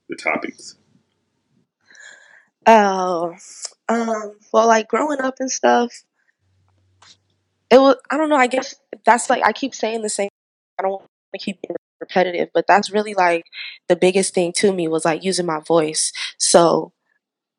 the 0.10 0.16
topics? 0.16 0.76
Oh, 2.66 3.36
um, 3.92 4.36
well, 4.54 4.68
like 4.68 4.88
growing 4.88 5.22
up 5.22 5.36
and 5.40 5.52
stuff, 5.52 5.92
it 7.70 7.80
was, 7.80 7.96
I 8.10 8.18
don't 8.18 8.30
know, 8.30 8.36
I 8.36 8.48
guess 8.48 8.76
that's 9.06 9.30
like, 9.30 9.46
I 9.46 9.54
keep 9.54 9.74
saying 9.74 10.02
the 10.02 10.10
same, 10.10 10.30
I 10.80 10.84
don't 10.84 10.92
want 10.92 11.10
to 11.34 11.40
keep 11.40 11.60
repetitive, 12.00 12.50
but 12.54 12.66
that's 12.68 12.92
really 12.92 13.14
like 13.14 13.46
the 13.88 13.96
biggest 13.96 14.34
thing 14.34 14.54
to 14.58 14.74
me 14.74 14.88
was 14.88 15.06
like 15.06 15.24
using 15.24 15.46
my 15.46 15.60
voice. 15.60 16.12
So 16.38 16.94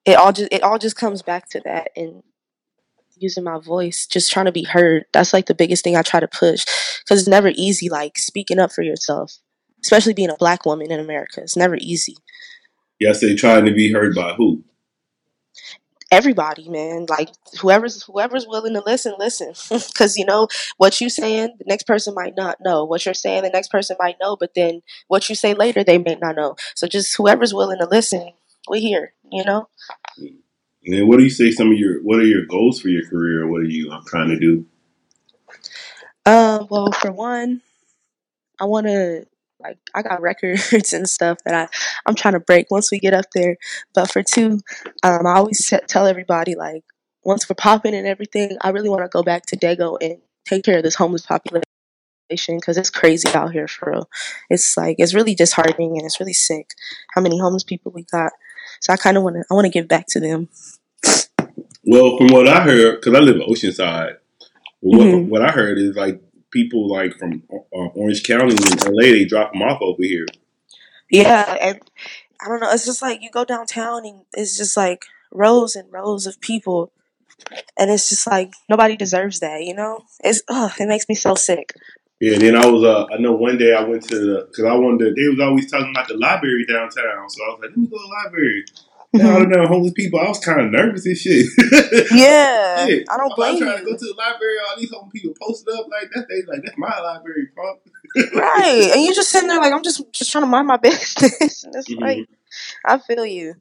it 0.04 0.16
all 0.16 0.32
just, 0.32 0.52
it 0.52 0.62
all 0.62 0.78
just 0.78 0.96
comes 0.96 1.22
back 1.22 1.48
to 1.50 1.60
that 1.64 1.90
and 1.96 2.22
using 3.16 3.44
my 3.44 3.58
voice, 3.58 4.06
just 4.06 4.30
trying 4.32 4.46
to 4.46 4.52
be 4.52 4.64
heard. 4.64 5.04
That's 5.12 5.32
like 5.32 5.46
the 5.46 5.54
biggest 5.54 5.84
thing 5.84 5.96
I 5.96 6.02
try 6.02 6.20
to 6.20 6.28
push 6.28 6.64
because 7.04 7.20
it's 7.20 7.28
never 7.28 7.52
easy, 7.54 7.88
like 7.88 8.18
speaking 8.18 8.58
up 8.58 8.72
for 8.72 8.82
yourself, 8.82 9.38
especially 9.82 10.14
being 10.14 10.30
a 10.30 10.36
black 10.36 10.66
woman 10.66 10.90
in 10.90 11.00
America. 11.00 11.40
It's 11.40 11.56
never 11.56 11.76
easy. 11.76 12.16
I 13.08 13.12
say 13.12 13.34
trying 13.34 13.64
to 13.64 13.72
be 13.72 13.92
heard 13.92 14.14
by 14.14 14.34
who? 14.34 14.62
Everybody 16.12 16.68
man 16.70 17.06
like 17.10 17.30
whoever's 17.60 18.04
whoever's 18.04 18.46
willing 18.48 18.74
to 18.74 18.82
listen 18.86 19.14
listen 19.18 19.54
because 19.88 20.16
you 20.18 20.26
know 20.26 20.48
what 20.78 21.00
you 21.02 21.10
saying 21.10 21.54
the 21.58 21.66
next 21.68 21.84
person 21.88 22.14
might 22.14 22.36
not 22.36 22.58
know 22.62 22.84
what 22.84 23.06
you're 23.06 23.14
saying 23.14 23.42
the 23.44 23.50
next 23.50 23.70
person 23.72 23.96
might 24.00 24.16
know 24.22 24.36
but 24.36 24.54
then 24.56 24.82
what 25.08 25.28
you 25.30 25.36
say 25.36 25.54
later 25.54 25.84
they 25.84 25.98
may 25.98 26.16
not 26.22 26.36
know 26.36 26.56
so 26.76 26.88
just 26.88 27.16
whoever's 27.18 27.54
willing 27.54 27.80
to 27.80 27.86
listen 27.88 28.32
we're 28.70 28.80
here 28.80 29.14
you 29.32 29.44
know 29.44 29.68
And 30.84 30.94
then, 30.94 31.08
what 31.08 31.18
do 31.18 31.24
you 31.24 31.30
say? 31.30 31.50
Some 31.52 31.72
of 31.72 31.78
your 31.78 32.02
what 32.02 32.20
are 32.20 32.26
your 32.26 32.46
goals 32.46 32.80
for 32.80 32.88
your 32.88 33.08
career? 33.08 33.46
What 33.48 33.60
are 33.62 33.64
you 33.64 33.92
I'm 33.92 34.04
trying 34.06 34.30
to 34.30 34.38
do? 34.38 34.66
um 36.26 36.66
well 36.70 36.92
for 36.92 37.12
one 37.12 37.62
i 38.60 38.64
want 38.64 38.86
to 38.86 39.26
like 39.62 39.78
i 39.94 40.02
got 40.02 40.20
records 40.20 40.92
and 40.92 41.08
stuff 41.08 41.38
that 41.44 41.54
i 41.54 41.68
i'm 42.06 42.14
trying 42.14 42.34
to 42.34 42.40
break 42.40 42.70
once 42.70 42.90
we 42.90 42.98
get 42.98 43.14
up 43.14 43.26
there 43.34 43.56
but 43.94 44.10
for 44.10 44.22
two 44.22 44.58
um 45.02 45.26
i 45.26 45.34
always 45.36 45.64
se- 45.66 45.80
tell 45.88 46.06
everybody 46.06 46.54
like 46.54 46.82
once 47.24 47.48
we're 47.48 47.54
popping 47.54 47.94
and 47.94 48.06
everything 48.06 48.56
i 48.62 48.70
really 48.70 48.88
want 48.88 49.02
to 49.02 49.08
go 49.08 49.22
back 49.22 49.46
to 49.46 49.56
dago 49.56 49.96
and 50.00 50.18
take 50.46 50.64
care 50.64 50.78
of 50.78 50.82
this 50.82 50.96
homeless 50.96 51.24
population 51.26 51.64
because 52.48 52.76
it's 52.78 52.90
crazy 52.90 53.28
out 53.34 53.52
here 53.52 53.68
for 53.68 53.90
real. 53.90 54.08
It's 54.48 54.74
like 54.76 54.96
it's 54.98 55.12
really 55.14 55.34
disheartening 55.34 55.98
and 55.98 56.02
it's 56.06 56.18
really 56.18 56.32
sick 56.32 56.70
how 57.14 57.20
many 57.20 57.38
homeless 57.38 57.62
people 57.62 57.92
we 57.92 58.04
got. 58.04 58.32
So 58.80 58.92
I 58.92 58.96
kind 58.96 59.16
of 59.18 59.22
want 59.22 59.36
to 59.36 59.44
I 59.50 59.54
want 59.54 59.66
to 59.66 59.70
give 59.70 59.86
back 59.86 60.06
to 60.10 60.20
them. 60.20 60.48
Well, 61.84 62.16
from 62.16 62.28
what 62.28 62.48
I 62.48 62.60
heard, 62.62 63.00
because 63.00 63.14
I 63.14 63.20
live 63.20 63.36
in 63.36 63.42
Oceanside, 63.42 64.16
what, 64.80 65.06
Mhm. 65.06 65.28
what 65.28 65.42
I 65.42 65.52
heard 65.52 65.78
is 65.78 65.94
like 65.96 66.20
people 66.52 66.88
like 66.88 67.18
from 67.18 67.42
uh, 67.52 67.88
Orange 67.94 68.22
County 68.22 68.54
and 68.54 68.84
LA, 68.84 69.02
they 69.02 69.24
drop 69.24 69.52
them 69.52 69.62
off 69.62 69.80
over 69.80 70.02
here. 70.02 70.26
Yeah, 71.10 71.56
and 71.60 71.80
I 72.40 72.48
don't 72.48 72.60
know. 72.60 72.70
It's 72.70 72.86
just 72.86 73.02
like 73.02 73.22
you 73.22 73.30
go 73.30 73.44
downtown 73.44 74.06
and 74.06 74.22
it's 74.32 74.56
just 74.56 74.76
like 74.76 75.04
rows 75.30 75.76
and 75.76 75.92
rows 75.92 76.26
of 76.26 76.40
people, 76.40 76.92
and 77.78 77.90
it's 77.90 78.08
just 78.08 78.26
like 78.26 78.52
nobody 78.68 78.96
deserves 78.96 79.40
that. 79.40 79.64
You 79.64 79.74
know? 79.74 80.04
It's 80.22 80.42
ugh, 80.48 80.72
it 80.78 80.88
makes 80.88 81.08
me 81.08 81.14
so 81.14 81.34
sick. 81.34 81.74
Yeah, 82.22 82.34
and 82.34 82.42
then 82.42 82.56
I 82.56 82.64
was, 82.66 82.84
uh, 82.84 83.06
I 83.12 83.18
know 83.18 83.32
one 83.32 83.58
day 83.58 83.74
I 83.74 83.82
went 83.82 84.04
to 84.04 84.14
the, 84.14 84.46
because 84.46 84.64
I 84.64 84.74
wanted 84.74 85.06
to, 85.06 85.12
they 85.12 85.28
was 85.28 85.40
always 85.40 85.68
talking 85.68 85.90
about 85.90 86.06
the 86.06 86.16
library 86.16 86.64
downtown. 86.68 87.28
So 87.28 87.42
I 87.42 87.48
was 87.48 87.58
like, 87.60 87.70
let 87.70 87.76
me 87.76 87.88
go 87.88 87.96
to 87.96 88.02
the 88.02 88.14
library. 88.24 88.64
And 89.14 89.22
all 89.28 89.40
the 89.40 89.46
damn 89.46 89.66
homeless 89.66 89.92
people, 89.94 90.20
I 90.20 90.28
was 90.28 90.38
kind 90.38 90.60
of 90.60 90.70
nervous 90.70 91.04
and 91.06 91.16
shit. 91.16 91.46
Yeah, 92.10 92.86
Yeah, 92.86 92.96
I 93.10 93.16
don't 93.18 93.36
blame 93.36 93.54
I'm 93.56 93.60
trying 93.60 93.78
to 93.78 93.84
go 93.84 93.92
to 93.96 94.04
the 94.06 94.14
library, 94.16 94.56
all 94.68 94.78
these 94.78 94.90
homeless 94.90 95.12
people 95.12 95.34
posted 95.40 95.74
up 95.74 95.86
like 95.90 96.10
that. 96.14 96.26
They 96.28 96.42
like, 96.50 96.62
that's 96.64 96.78
my 96.78 96.98
library, 97.00 97.48
punk. 97.54 97.80
Right, 98.34 98.90
and 98.94 99.02
you 99.02 99.14
just 99.14 99.30
sitting 99.30 99.48
there 99.48 99.60
like 99.60 99.72
I'm 99.74 99.82
just 99.82 100.02
just 100.12 100.30
trying 100.32 100.44
to 100.44 100.48
mind 100.50 100.66
my 100.66 100.76
business. 100.82 101.64
and 101.64 101.74
it's 101.74 101.88
Mhm. 101.90 102.00
like 102.00 102.28
I 102.86 102.98
feel 102.98 103.26
you. 103.26 103.54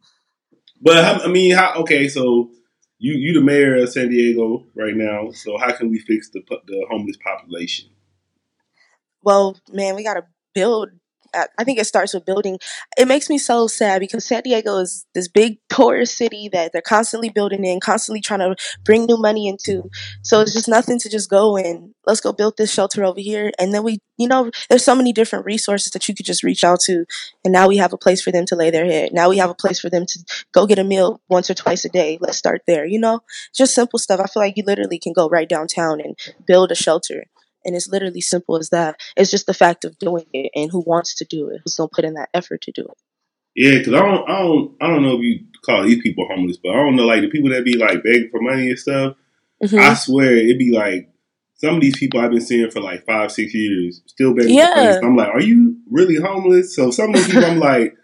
But 0.82 1.24
I 1.24 1.28
mean, 1.28 1.54
how? 1.56 1.74
Okay, 1.82 2.08
so 2.08 2.52
you 2.98 3.14
you 3.14 3.34
the 3.34 3.42
mayor 3.42 3.76
of 3.76 3.90
San 3.90 4.10
Diego 4.10 4.66
right 4.76 4.96
now. 4.96 5.32
So 5.32 5.58
how 5.58 5.72
can 5.74 5.90
we 5.90 6.00
fix 6.00 6.30
the 6.30 6.42
the 6.68 6.86
homeless 6.90 7.18
population? 7.18 7.90
well, 9.24 9.56
man, 9.72 9.96
we 9.96 10.04
got 10.04 10.16
to 10.16 10.24
build. 10.54 10.90
I 11.34 11.64
think 11.64 11.80
it 11.80 11.86
starts 11.86 12.14
with 12.14 12.26
building. 12.26 12.60
It 12.98 13.08
makes 13.08 13.30
me 13.30 13.38
so 13.38 13.68
sad 13.68 14.00
because 14.00 14.26
San 14.26 14.44
Diego 14.44 14.78
is 14.78 15.06
this 15.14 15.28
big 15.28 15.60
tourist 15.70 16.18
city 16.18 16.50
that 16.52 16.72
they're 16.74 16.82
constantly 16.82 17.30
building 17.30 17.64
in, 17.64 17.80
constantly 17.80 18.22
trying 18.22 18.40
to 18.40 18.56
bring 18.84 19.06
new 19.06 19.18
money 19.18 19.48
into. 19.48 19.90
So 20.24 20.42
it's 20.42 20.54
just 20.54 20.68
nothing 20.68 21.00
to 21.00 21.10
just 21.10 21.30
go 21.30 21.58
and 21.58 21.94
let's 22.06 22.22
go 22.22 22.34
build 22.34 22.58
this 22.58 22.74
shelter 22.74 23.04
over 23.04 23.20
here. 23.20 23.52
And 23.60 23.74
then 23.74 23.84
we, 23.84 24.00
you 24.18 24.28
know, 24.28 24.52
there's 24.70 24.84
so 24.84 24.96
many 24.96 25.14
different 25.14 25.46
resources 25.46 25.92
that 25.92 26.08
you 26.08 26.16
could 26.16 26.26
just 26.26 26.44
reach 26.44 26.64
out 26.64 26.80
to. 26.82 27.06
And 27.46 27.54
now 27.54 27.68
we 27.68 27.78
have 27.78 27.94
a 27.94 27.98
place 27.98 28.22
for 28.22 28.32
them 28.32 28.46
to 28.48 28.56
lay 28.56 28.70
their 28.70 28.86
head. 28.86 29.12
Now 29.14 29.30
we 29.30 29.38
have 29.38 29.50
a 29.50 29.56
place 29.56 29.80
for 29.80 29.90
them 29.90 30.06
to 30.06 30.20
go 30.54 30.66
get 30.66 30.80
a 30.80 30.84
meal 30.84 31.22
once 31.30 31.50
or 31.50 31.54
twice 31.54 31.86
a 31.86 31.90
day. 31.90 32.18
Let's 32.20 32.38
start 32.38 32.64
there, 32.68 32.86
you 32.86 33.00
know? 33.00 33.22
Just 33.56 33.76
simple 33.76 34.00
stuff. 34.00 34.20
I 34.20 34.28
feel 34.28 34.44
like 34.44 34.58
you 34.58 34.64
literally 34.66 35.00
can 35.00 35.14
go 35.14 35.30
right 35.30 35.48
downtown 35.48 36.02
and 36.02 36.18
build 36.46 36.72
a 36.72 36.76
shelter. 36.76 37.26
And 37.64 37.76
it's 37.76 37.88
literally 37.88 38.22
simple 38.22 38.58
as 38.58 38.70
that. 38.70 39.00
It's 39.16 39.32
just 39.32 39.46
the 39.46 39.54
fact 39.54 39.86
of 39.86 39.98
doing 40.00 40.26
it 40.34 40.52
and 40.56 40.72
who 40.72 40.84
wants 40.86 41.16
to 41.16 41.26
do 41.26 41.50
it, 41.50 41.62
who's 41.64 41.76
gonna 41.76 41.90
put 41.94 42.06
in 42.06 42.16
that 42.16 42.30
effort 42.34 42.62
to 42.64 42.72
do 42.72 42.82
it. 42.84 42.98
Yeah, 43.56 43.78
because 43.80 43.94
I 43.94 44.00
don't 44.00 44.30
I 44.30 44.40
don't 44.40 44.76
I 44.82 44.88
don't 44.88 45.04
know 45.04 45.16
if 45.18 45.22
you 45.22 45.40
call 45.66 45.84
these 45.84 46.02
people 46.02 46.28
homeless, 46.28 46.58
but 46.58 46.70
I 46.70 46.76
don't 46.76 46.96
know 46.96 47.06
like 47.06 47.22
the 47.22 47.30
people 47.30 47.50
that 47.52 47.66
be 47.66 47.78
like 47.78 48.04
begging 48.04 48.30
for 48.32 48.42
money 48.42 48.70
and 48.70 48.80
stuff. 48.80 49.16
Mhm. 49.64 49.80
I 49.80 49.94
swear 49.94 50.36
it'd 50.38 50.58
be 50.58 50.72
like 50.72 51.10
some 51.56 51.76
of 51.76 51.82
these 51.82 51.98
people 51.98 52.20
I've 52.20 52.32
been 52.32 52.42
seeing 52.42 52.72
for 52.72 52.82
like 52.82 53.06
five 53.06 53.32
six 53.32 53.54
years 53.54 54.02
still 54.08 54.34
begging 54.34 54.58
for. 54.58 54.64
Yeah. 54.64 55.00
I'm 55.04 55.16
like, 55.16 55.30
are 55.30 55.42
you 55.42 55.78
really 55.90 56.16
homeless? 56.16 56.76
So 56.76 56.90
some 56.92 57.10
of 57.10 57.16
these 57.16 57.28
people 57.28 57.46
I'm 57.46 57.60
like. 57.60 57.96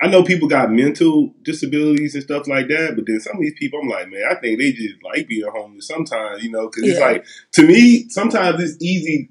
I 0.00 0.08
know 0.08 0.22
people 0.22 0.46
got 0.48 0.70
mental 0.70 1.34
disabilities 1.42 2.14
and 2.14 2.22
stuff 2.22 2.46
like 2.46 2.68
that, 2.68 2.94
but 2.96 3.06
then 3.06 3.18
some 3.20 3.36
of 3.36 3.42
these 3.42 3.54
people, 3.58 3.80
I'm 3.82 3.88
like, 3.88 4.10
man, 4.10 4.24
I 4.30 4.34
think 4.34 4.58
they 4.58 4.72
just 4.72 5.02
like 5.02 5.26
being 5.26 5.48
homeless 5.50 5.88
sometimes, 5.88 6.44
you 6.44 6.50
know, 6.50 6.68
because 6.68 6.84
it's 6.90 7.00
like, 7.00 7.24
to 7.52 7.66
me, 7.66 8.08
sometimes 8.10 8.62
it's 8.62 8.82
easy 8.82 9.30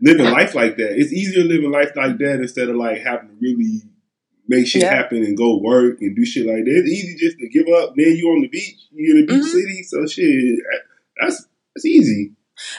living 0.00 0.30
life 0.30 0.54
like 0.54 0.76
that. 0.76 0.98
It's 1.00 1.12
easier 1.12 1.44
living 1.44 1.70
life 1.72 1.90
like 1.96 2.18
that 2.18 2.40
instead 2.40 2.68
of 2.68 2.76
like 2.76 3.00
having 3.02 3.30
to 3.30 3.34
really 3.40 3.82
make 4.48 4.66
shit 4.68 4.82
Yeah. 4.82 4.94
happen 4.94 5.24
and 5.24 5.36
go 5.36 5.58
work 5.58 6.00
and 6.00 6.14
do 6.14 6.24
shit 6.24 6.46
like 6.46 6.64
that. 6.64 6.70
It's 6.84 6.90
easy 6.90 7.16
just 7.16 7.38
to 7.38 7.48
give 7.48 7.66
up. 7.68 7.94
Then 7.96 8.16
you 8.16 8.28
on 8.28 8.42
the 8.42 8.48
beach, 8.48 8.76
you 8.92 9.16
in 9.16 9.24
a 9.24 9.26
beach 9.26 9.42
Mhm. 9.42 9.48
city, 9.48 9.82
so 9.82 10.06
shit, 10.06 10.60
that's 11.20 11.48
that's 11.74 11.84
easy. 11.86 12.32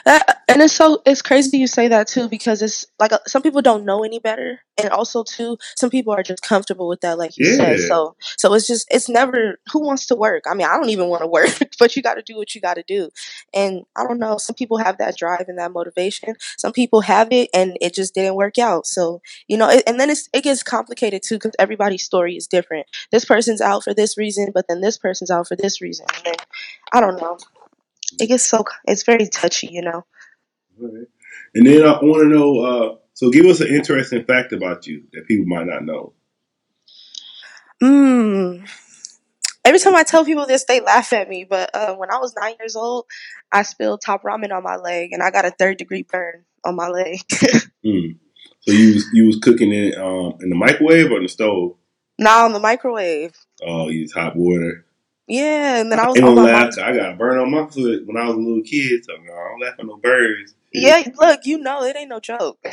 That, 0.04 0.42
and 0.48 0.62
it's 0.62 0.72
so 0.72 1.02
it's 1.06 1.22
crazy 1.22 1.58
you 1.58 1.66
say 1.66 1.88
that 1.88 2.08
too 2.08 2.28
because 2.28 2.62
it's 2.62 2.86
like 2.98 3.12
uh, 3.12 3.18
some 3.26 3.42
people 3.42 3.62
don't 3.62 3.84
know 3.84 4.04
any 4.04 4.18
better, 4.18 4.60
and 4.76 4.90
also 4.90 5.22
too 5.22 5.56
some 5.76 5.90
people 5.90 6.12
are 6.12 6.22
just 6.22 6.42
comfortable 6.42 6.88
with 6.88 7.00
that, 7.02 7.18
like 7.18 7.36
you 7.36 7.54
said. 7.54 7.78
So 7.80 8.16
so 8.36 8.54
it's 8.54 8.66
just 8.66 8.86
it's 8.90 9.08
never 9.08 9.58
who 9.72 9.80
wants 9.80 10.06
to 10.06 10.16
work. 10.16 10.44
I 10.48 10.54
mean, 10.54 10.66
I 10.66 10.76
don't 10.76 10.90
even 10.90 11.08
want 11.08 11.22
to 11.22 11.28
work, 11.28 11.50
but 11.78 11.94
you 11.96 12.02
got 12.02 12.14
to 12.14 12.22
do 12.22 12.36
what 12.36 12.54
you 12.54 12.60
got 12.60 12.74
to 12.74 12.82
do. 12.82 13.10
And 13.54 13.84
I 13.96 14.04
don't 14.04 14.18
know, 14.18 14.38
some 14.38 14.54
people 14.54 14.78
have 14.78 14.98
that 14.98 15.16
drive 15.16 15.46
and 15.48 15.58
that 15.58 15.72
motivation. 15.72 16.34
Some 16.56 16.72
people 16.72 17.02
have 17.02 17.28
it, 17.30 17.50
and 17.54 17.76
it 17.80 17.94
just 17.94 18.14
didn't 18.14 18.36
work 18.36 18.58
out. 18.58 18.86
So 18.86 19.20
you 19.46 19.56
know, 19.56 19.68
it, 19.68 19.84
and 19.86 20.00
then 20.00 20.10
it's 20.10 20.28
it 20.32 20.44
gets 20.44 20.62
complicated 20.62 21.22
too 21.22 21.36
because 21.36 21.52
everybody's 21.58 22.02
story 22.02 22.36
is 22.36 22.46
different. 22.46 22.86
This 23.10 23.24
person's 23.24 23.60
out 23.60 23.84
for 23.84 23.94
this 23.94 24.18
reason, 24.18 24.50
but 24.52 24.66
then 24.68 24.80
this 24.80 24.98
person's 24.98 25.30
out 25.30 25.48
for 25.48 25.56
this 25.56 25.80
reason, 25.80 26.06
and 26.16 26.24
then 26.26 26.34
I 26.92 27.00
don't 27.00 27.20
know. 27.20 27.38
It 28.20 28.26
gets 28.26 28.44
so 28.44 28.64
it's 28.86 29.04
very 29.04 29.28
touchy, 29.28 29.68
you 29.70 29.82
know. 29.82 30.04
Alright. 30.80 31.08
And 31.54 31.66
then 31.66 31.82
I 31.82 31.92
want 32.02 32.22
to 32.22 32.28
know. 32.28 32.60
Uh, 32.60 32.96
so 33.14 33.30
give 33.30 33.46
us 33.46 33.60
an 33.60 33.68
interesting 33.68 34.24
fact 34.24 34.52
about 34.52 34.86
you 34.86 35.04
that 35.12 35.26
people 35.26 35.46
might 35.46 35.66
not 35.66 35.84
know. 35.84 36.12
Mm. 37.82 38.68
Every 39.64 39.78
time 39.80 39.96
I 39.96 40.02
tell 40.02 40.24
people 40.24 40.46
this, 40.46 40.64
they 40.64 40.80
laugh 40.80 41.12
at 41.12 41.28
me. 41.28 41.44
But 41.44 41.70
uh, 41.74 41.94
when 41.96 42.10
I 42.10 42.18
was 42.18 42.34
nine 42.34 42.54
years 42.58 42.76
old, 42.76 43.06
I 43.52 43.62
spilled 43.62 44.02
top 44.04 44.22
ramen 44.22 44.52
on 44.52 44.62
my 44.62 44.76
leg, 44.76 45.12
and 45.12 45.22
I 45.22 45.30
got 45.30 45.44
a 45.44 45.50
third 45.50 45.78
degree 45.78 46.02
burn 46.02 46.44
on 46.64 46.76
my 46.76 46.88
leg. 46.88 47.20
Hmm. 47.84 48.18
So 48.62 48.72
you 48.72 48.94
was, 48.94 49.06
you 49.12 49.26
was 49.26 49.38
cooking 49.38 49.72
it 49.72 49.96
um, 49.96 50.36
in 50.42 50.50
the 50.50 50.56
microwave 50.56 51.12
or 51.12 51.18
in 51.18 51.22
the 51.22 51.28
stove? 51.28 51.76
Not 52.18 52.44
on 52.44 52.52
the 52.52 52.58
microwave. 52.58 53.34
Oh, 53.62 53.88
you 53.88 54.00
use 54.00 54.12
hot 54.12 54.34
water. 54.34 54.84
Yeah, 55.28 55.80
and 55.82 55.92
then 55.92 56.00
I 56.00 56.08
was 56.08 56.18
on 56.18 56.34
no 56.34 56.42
my 56.42 56.70
I 56.82 56.96
got 56.96 57.18
burned 57.18 57.40
on 57.40 57.50
my 57.50 57.66
foot 57.66 58.06
when 58.06 58.16
I 58.16 58.26
was 58.26 58.36
a 58.36 58.38
little 58.38 58.62
kid. 58.62 59.04
So 59.04 59.12
no, 59.12 59.32
I 59.34 59.48
don't 59.50 59.60
laugh 59.60 59.74
at 59.78 59.86
no 59.86 59.98
birds. 59.98 60.54
Yeah, 60.72 61.02
look, 61.16 61.40
you 61.44 61.58
know 61.58 61.82
it 61.84 61.96
ain't 61.96 62.08
no 62.08 62.20
joke. 62.20 62.58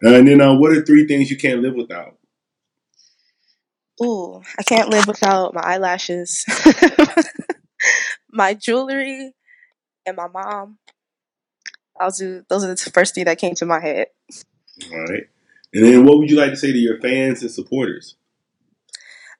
Uh, 0.00 0.16
and 0.16 0.28
then 0.28 0.40
uh, 0.40 0.54
what 0.54 0.70
are 0.70 0.84
three 0.84 1.06
things 1.06 1.28
you 1.30 1.36
can't 1.36 1.60
live 1.60 1.74
without? 1.74 2.16
Ooh, 4.00 4.42
I 4.56 4.62
can't 4.62 4.90
live 4.90 5.08
without 5.08 5.54
my 5.54 5.60
eyelashes, 5.60 6.44
my 8.30 8.54
jewelry, 8.54 9.34
and 10.06 10.16
my 10.16 10.28
mom. 10.28 10.78
I'll 11.98 12.10
do. 12.10 12.44
Those 12.48 12.64
are 12.64 12.68
the 12.68 12.90
first 12.92 13.14
three 13.14 13.24
that 13.24 13.38
came 13.38 13.54
to 13.56 13.66
my 13.66 13.80
head. 13.80 14.08
All 14.92 14.98
right. 15.00 15.24
And 15.74 15.84
then, 15.84 16.04
what 16.04 16.18
would 16.18 16.30
you 16.30 16.36
like 16.36 16.50
to 16.50 16.56
say 16.56 16.70
to 16.70 16.78
your 16.78 17.00
fans 17.00 17.42
and 17.42 17.50
supporters? 17.50 18.14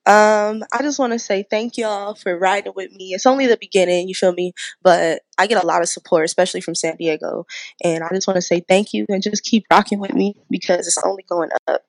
Um, 0.07 0.65
I 0.73 0.81
just 0.81 0.99
want 0.99 1.13
to 1.13 1.19
say 1.19 1.45
thank 1.51 1.77
y'all 1.77 2.15
for 2.15 2.39
riding 2.39 2.73
with 2.75 2.93
me. 2.93 3.13
It's 3.13 3.27
only 3.27 3.47
the 3.47 3.59
beginning, 3.59 4.09
you 4.09 4.15
feel 4.15 4.33
me? 4.33 4.55
But 4.83 5.21
I 5.37 5.47
get 5.47 5.63
a 5.63 5.67
lot 5.67 5.83
of 5.83 5.89
support, 5.89 6.25
especially 6.25 6.63
from 6.63 6.75
San 6.75 6.97
Diego. 6.97 7.47
And 7.85 8.03
I 8.03 8.09
just 8.15 8.27
want 8.27 8.37
to 8.37 8.43
say 8.43 8.65
thank 8.67 8.95
you 8.95 9.05
and 9.11 9.23
just 9.23 9.45
keep 9.45 9.65
rocking 9.71 9.99
with 9.99 10.15
me 10.15 10.35
because 10.51 10.87
it's 10.87 11.03
only 11.05 11.25
going 11.29 11.51
up. 11.67 11.83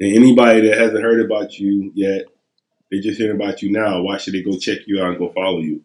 And 0.00 0.16
anybody 0.16 0.68
that 0.68 0.78
hasn't 0.78 1.02
heard 1.02 1.24
about 1.24 1.58
you 1.58 1.90
yet, 1.94 2.26
they 2.90 3.00
just 3.00 3.18
hearing 3.18 3.40
about 3.40 3.62
you 3.62 3.72
now. 3.72 4.02
Why 4.02 4.16
should 4.18 4.34
they 4.34 4.42
go 4.42 4.56
check 4.56 4.78
you 4.86 5.02
out 5.02 5.10
and 5.10 5.18
go 5.18 5.32
follow 5.32 5.58
you? 5.58 5.82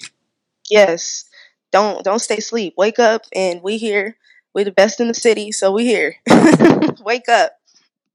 Yes. 0.70 1.26
Don't 1.72 2.04
don't 2.04 2.20
stay 2.20 2.38
asleep. 2.38 2.74
Wake 2.78 3.00
up 3.00 3.26
and 3.34 3.62
we 3.62 3.78
here. 3.78 4.18
We're 4.54 4.66
the 4.66 4.72
best 4.72 5.00
in 5.00 5.08
the 5.08 5.14
city, 5.14 5.52
so 5.52 5.72
we 5.72 5.86
here. 5.86 6.16
Wake 7.04 7.30
up. 7.30 7.54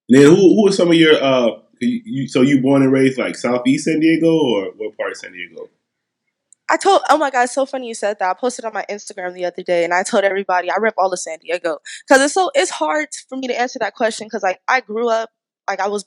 And 0.08 0.18
then, 0.18 0.26
who 0.26 0.54
who 0.54 0.68
are 0.68 0.72
some 0.72 0.88
of 0.88 0.94
your 0.94 1.22
uh? 1.22 1.50
You, 1.84 2.00
you, 2.04 2.28
so 2.28 2.42
you 2.42 2.60
born 2.60 2.82
and 2.82 2.92
raised 2.92 3.18
like 3.18 3.36
Southeast 3.36 3.84
San 3.84 4.00
Diego 4.00 4.32
or 4.32 4.72
what 4.76 4.96
part 4.96 5.12
of 5.12 5.16
San 5.16 5.32
Diego? 5.32 5.68
I 6.70 6.76
told, 6.78 7.02
oh 7.10 7.18
my 7.18 7.30
god, 7.30 7.44
it's 7.44 7.54
so 7.54 7.66
funny 7.66 7.88
you 7.88 7.94
said 7.94 8.18
that. 8.18 8.30
I 8.30 8.34
posted 8.34 8.64
on 8.64 8.72
my 8.72 8.86
Instagram 8.88 9.34
the 9.34 9.44
other 9.44 9.62
day, 9.62 9.84
and 9.84 9.92
I 9.92 10.02
told 10.02 10.24
everybody 10.24 10.70
I 10.70 10.76
rep 10.78 10.94
all 10.96 11.12
of 11.12 11.18
San 11.18 11.38
Diego 11.38 11.78
because 12.08 12.22
it's 12.22 12.34
so 12.34 12.50
it's 12.54 12.70
hard 12.70 13.08
for 13.28 13.36
me 13.36 13.48
to 13.48 13.60
answer 13.60 13.78
that 13.80 13.94
question 13.94 14.26
because 14.26 14.42
like 14.42 14.60
I 14.66 14.80
grew 14.80 15.10
up 15.10 15.30
like 15.68 15.80
I 15.80 15.88
was 15.88 16.06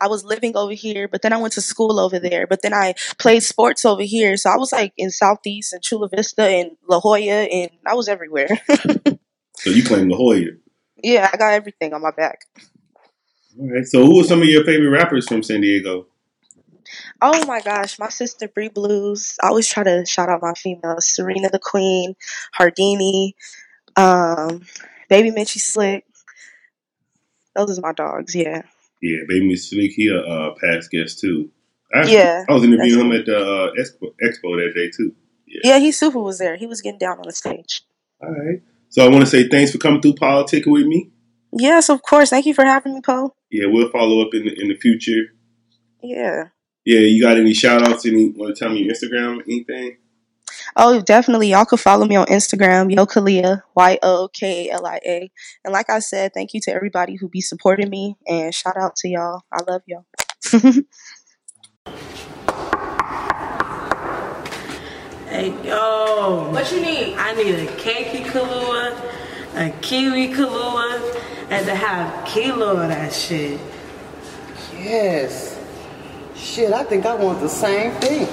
I 0.00 0.08
was 0.08 0.24
living 0.24 0.56
over 0.56 0.72
here, 0.72 1.08
but 1.08 1.22
then 1.22 1.32
I 1.32 1.36
went 1.36 1.54
to 1.54 1.60
school 1.60 2.00
over 2.00 2.18
there, 2.18 2.46
but 2.46 2.62
then 2.62 2.72
I 2.72 2.94
played 3.18 3.42
sports 3.42 3.84
over 3.84 4.02
here, 4.02 4.36
so 4.36 4.50
I 4.50 4.56
was 4.56 4.72
like 4.72 4.92
in 4.96 5.10
Southeast 5.10 5.72
and 5.72 5.82
Chula 5.82 6.08
Vista 6.08 6.42
and 6.42 6.70
La 6.88 7.00
Jolla, 7.00 7.18
and 7.18 7.70
I 7.86 7.94
was 7.94 8.08
everywhere. 8.08 8.48
so 9.56 9.70
you 9.70 9.84
claim 9.84 10.08
La 10.08 10.16
Jolla? 10.16 10.40
Yeah, 11.02 11.28
I 11.32 11.36
got 11.36 11.52
everything 11.52 11.92
on 11.92 12.02
my 12.02 12.10
back. 12.10 12.40
Right. 13.58 13.86
So, 13.86 14.04
who 14.04 14.20
are 14.20 14.24
some 14.24 14.40
of 14.40 14.48
your 14.48 14.64
favorite 14.64 14.90
rappers 14.90 15.26
from 15.26 15.42
San 15.42 15.60
Diego? 15.60 16.06
Oh 17.20 17.44
my 17.46 17.60
gosh, 17.60 17.98
my 17.98 18.08
sister 18.08 18.48
Bree 18.48 18.68
Blues. 18.68 19.36
I 19.42 19.48
always 19.48 19.68
try 19.68 19.82
to 19.82 20.06
shout 20.06 20.28
out 20.28 20.42
my 20.42 20.54
females: 20.54 21.08
Serena 21.08 21.48
the 21.50 21.58
Queen, 21.58 22.14
Hardini, 22.58 23.32
um, 23.96 24.62
Baby 25.08 25.32
Mitchie 25.32 25.58
Slick. 25.58 26.04
Those 27.56 27.78
are 27.78 27.82
my 27.82 27.92
dogs. 27.92 28.34
Yeah. 28.34 28.62
Yeah, 29.02 29.22
Baby 29.28 29.48
Mitchie 29.48 29.70
Slick. 29.70 29.90
He 29.92 30.08
a 30.08 30.20
uh, 30.20 30.54
past 30.60 30.90
guest 30.90 31.18
too. 31.18 31.50
I, 31.92 32.04
yeah, 32.04 32.44
I 32.48 32.52
was 32.52 32.64
interviewing 32.64 33.06
him 33.06 33.12
at 33.12 33.26
the 33.26 33.36
uh, 33.36 33.72
expo, 33.72 34.12
expo 34.22 34.56
that 34.56 34.72
day 34.74 34.90
too. 34.96 35.14
Yeah. 35.46 35.60
yeah, 35.64 35.78
he 35.78 35.90
super 35.90 36.20
was 36.20 36.38
there. 36.38 36.56
He 36.56 36.66
was 36.66 36.82
getting 36.82 36.98
down 36.98 37.18
on 37.18 37.24
the 37.26 37.32
stage. 37.32 37.82
All 38.22 38.30
right. 38.30 38.62
So 38.90 39.04
I 39.04 39.08
want 39.08 39.20
to 39.20 39.26
say 39.26 39.48
thanks 39.48 39.72
for 39.72 39.78
coming 39.78 40.00
through 40.00 40.14
politics 40.14 40.66
with 40.66 40.86
me. 40.86 41.10
Yes, 41.58 41.88
of 41.90 42.02
course. 42.02 42.30
Thank 42.30 42.46
you 42.46 42.54
for 42.54 42.64
having 42.64 42.94
me, 42.94 43.00
Po. 43.00 43.34
Yeah, 43.50 43.66
we'll 43.66 43.90
follow 43.90 44.22
up 44.22 44.32
in 44.32 44.44
the, 44.44 44.60
in 44.60 44.68
the 44.68 44.76
future. 44.76 45.34
Yeah. 46.02 46.48
Yeah, 46.84 47.00
you 47.00 47.22
got 47.22 47.36
any 47.36 47.52
shout 47.52 47.86
outs? 47.86 48.06
Any 48.06 48.30
want 48.30 48.56
to 48.56 48.58
tell 48.58 48.72
me 48.72 48.82
your 48.82 48.94
Instagram, 48.94 49.42
anything? 49.42 49.98
Oh, 50.76 51.00
definitely. 51.02 51.50
Y'all 51.50 51.64
can 51.64 51.78
follow 51.78 52.06
me 52.06 52.16
on 52.16 52.26
Instagram, 52.26 52.94
Yokalia, 52.94 53.62
Y 53.74 53.98
O 54.02 54.28
K 54.32 54.68
A 54.68 54.74
L 54.74 54.86
I 54.86 55.00
A. 55.04 55.30
And 55.64 55.72
like 55.72 55.90
I 55.90 55.98
said, 55.98 56.32
thank 56.32 56.54
you 56.54 56.60
to 56.62 56.72
everybody 56.72 57.16
who 57.16 57.28
be 57.28 57.40
supporting 57.40 57.90
me 57.90 58.16
and 58.26 58.54
shout 58.54 58.76
out 58.76 58.94
to 58.96 59.08
y'all. 59.08 59.42
I 59.52 59.58
love 59.68 59.82
y'all. 59.86 60.06
hey 65.28 65.52
yo. 65.66 66.50
What 66.52 66.72
you 66.72 66.80
need? 66.80 67.16
I 67.16 67.34
need 67.34 67.54
a 67.54 67.66
keiki 67.66 68.24
Kahlua, 68.24 68.96
a 69.56 69.70
kiwi 69.80 70.28
Kahlua, 70.28 70.87
and 71.50 71.66
to 71.66 71.74
have 71.74 72.26
kilo 72.26 72.76
of 72.76 72.88
that 72.88 73.12
shit. 73.12 73.60
Yes. 74.74 75.58
Shit, 76.36 76.72
I 76.72 76.84
think 76.84 77.06
I 77.06 77.14
want 77.14 77.40
the 77.40 77.48
same 77.48 77.92
thing. 78.00 78.26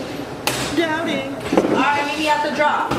Doubting. 0.75 1.33
Alright, 1.73 2.05
meet 2.07 2.19
me 2.19 2.27
at 2.29 2.49
the 2.49 2.55
drop. 2.55 2.91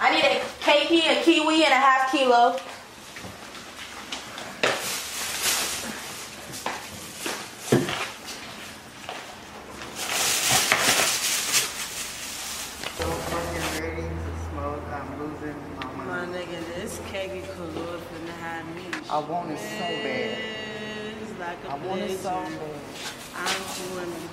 I 0.00 0.14
need 0.14 0.24
a 0.24 0.40
keiki, 0.60 1.00
a 1.10 1.22
kiwi, 1.22 1.64
and 1.64 1.72
a 1.72 1.76
half 1.76 2.10
kilo. 2.10 2.58
My 16.06 16.26
nigga, 16.26 16.60
this 16.74 16.98
keiki 17.10 17.42
Kahlua 17.42 17.98
finna 17.98 18.34
have 18.40 18.66
me. 18.76 19.01
I 19.12 19.18
want 19.18 19.50
it 19.50 19.58
so 19.58 19.78
bad. 19.78 20.38
Like 21.38 21.58
I 21.68 21.86
want 21.86 22.00
it 22.00 22.16
so 22.18 22.30
bad. 22.30 22.48
I'm 23.36 23.62
doing 23.76 24.10
it. 24.10 24.32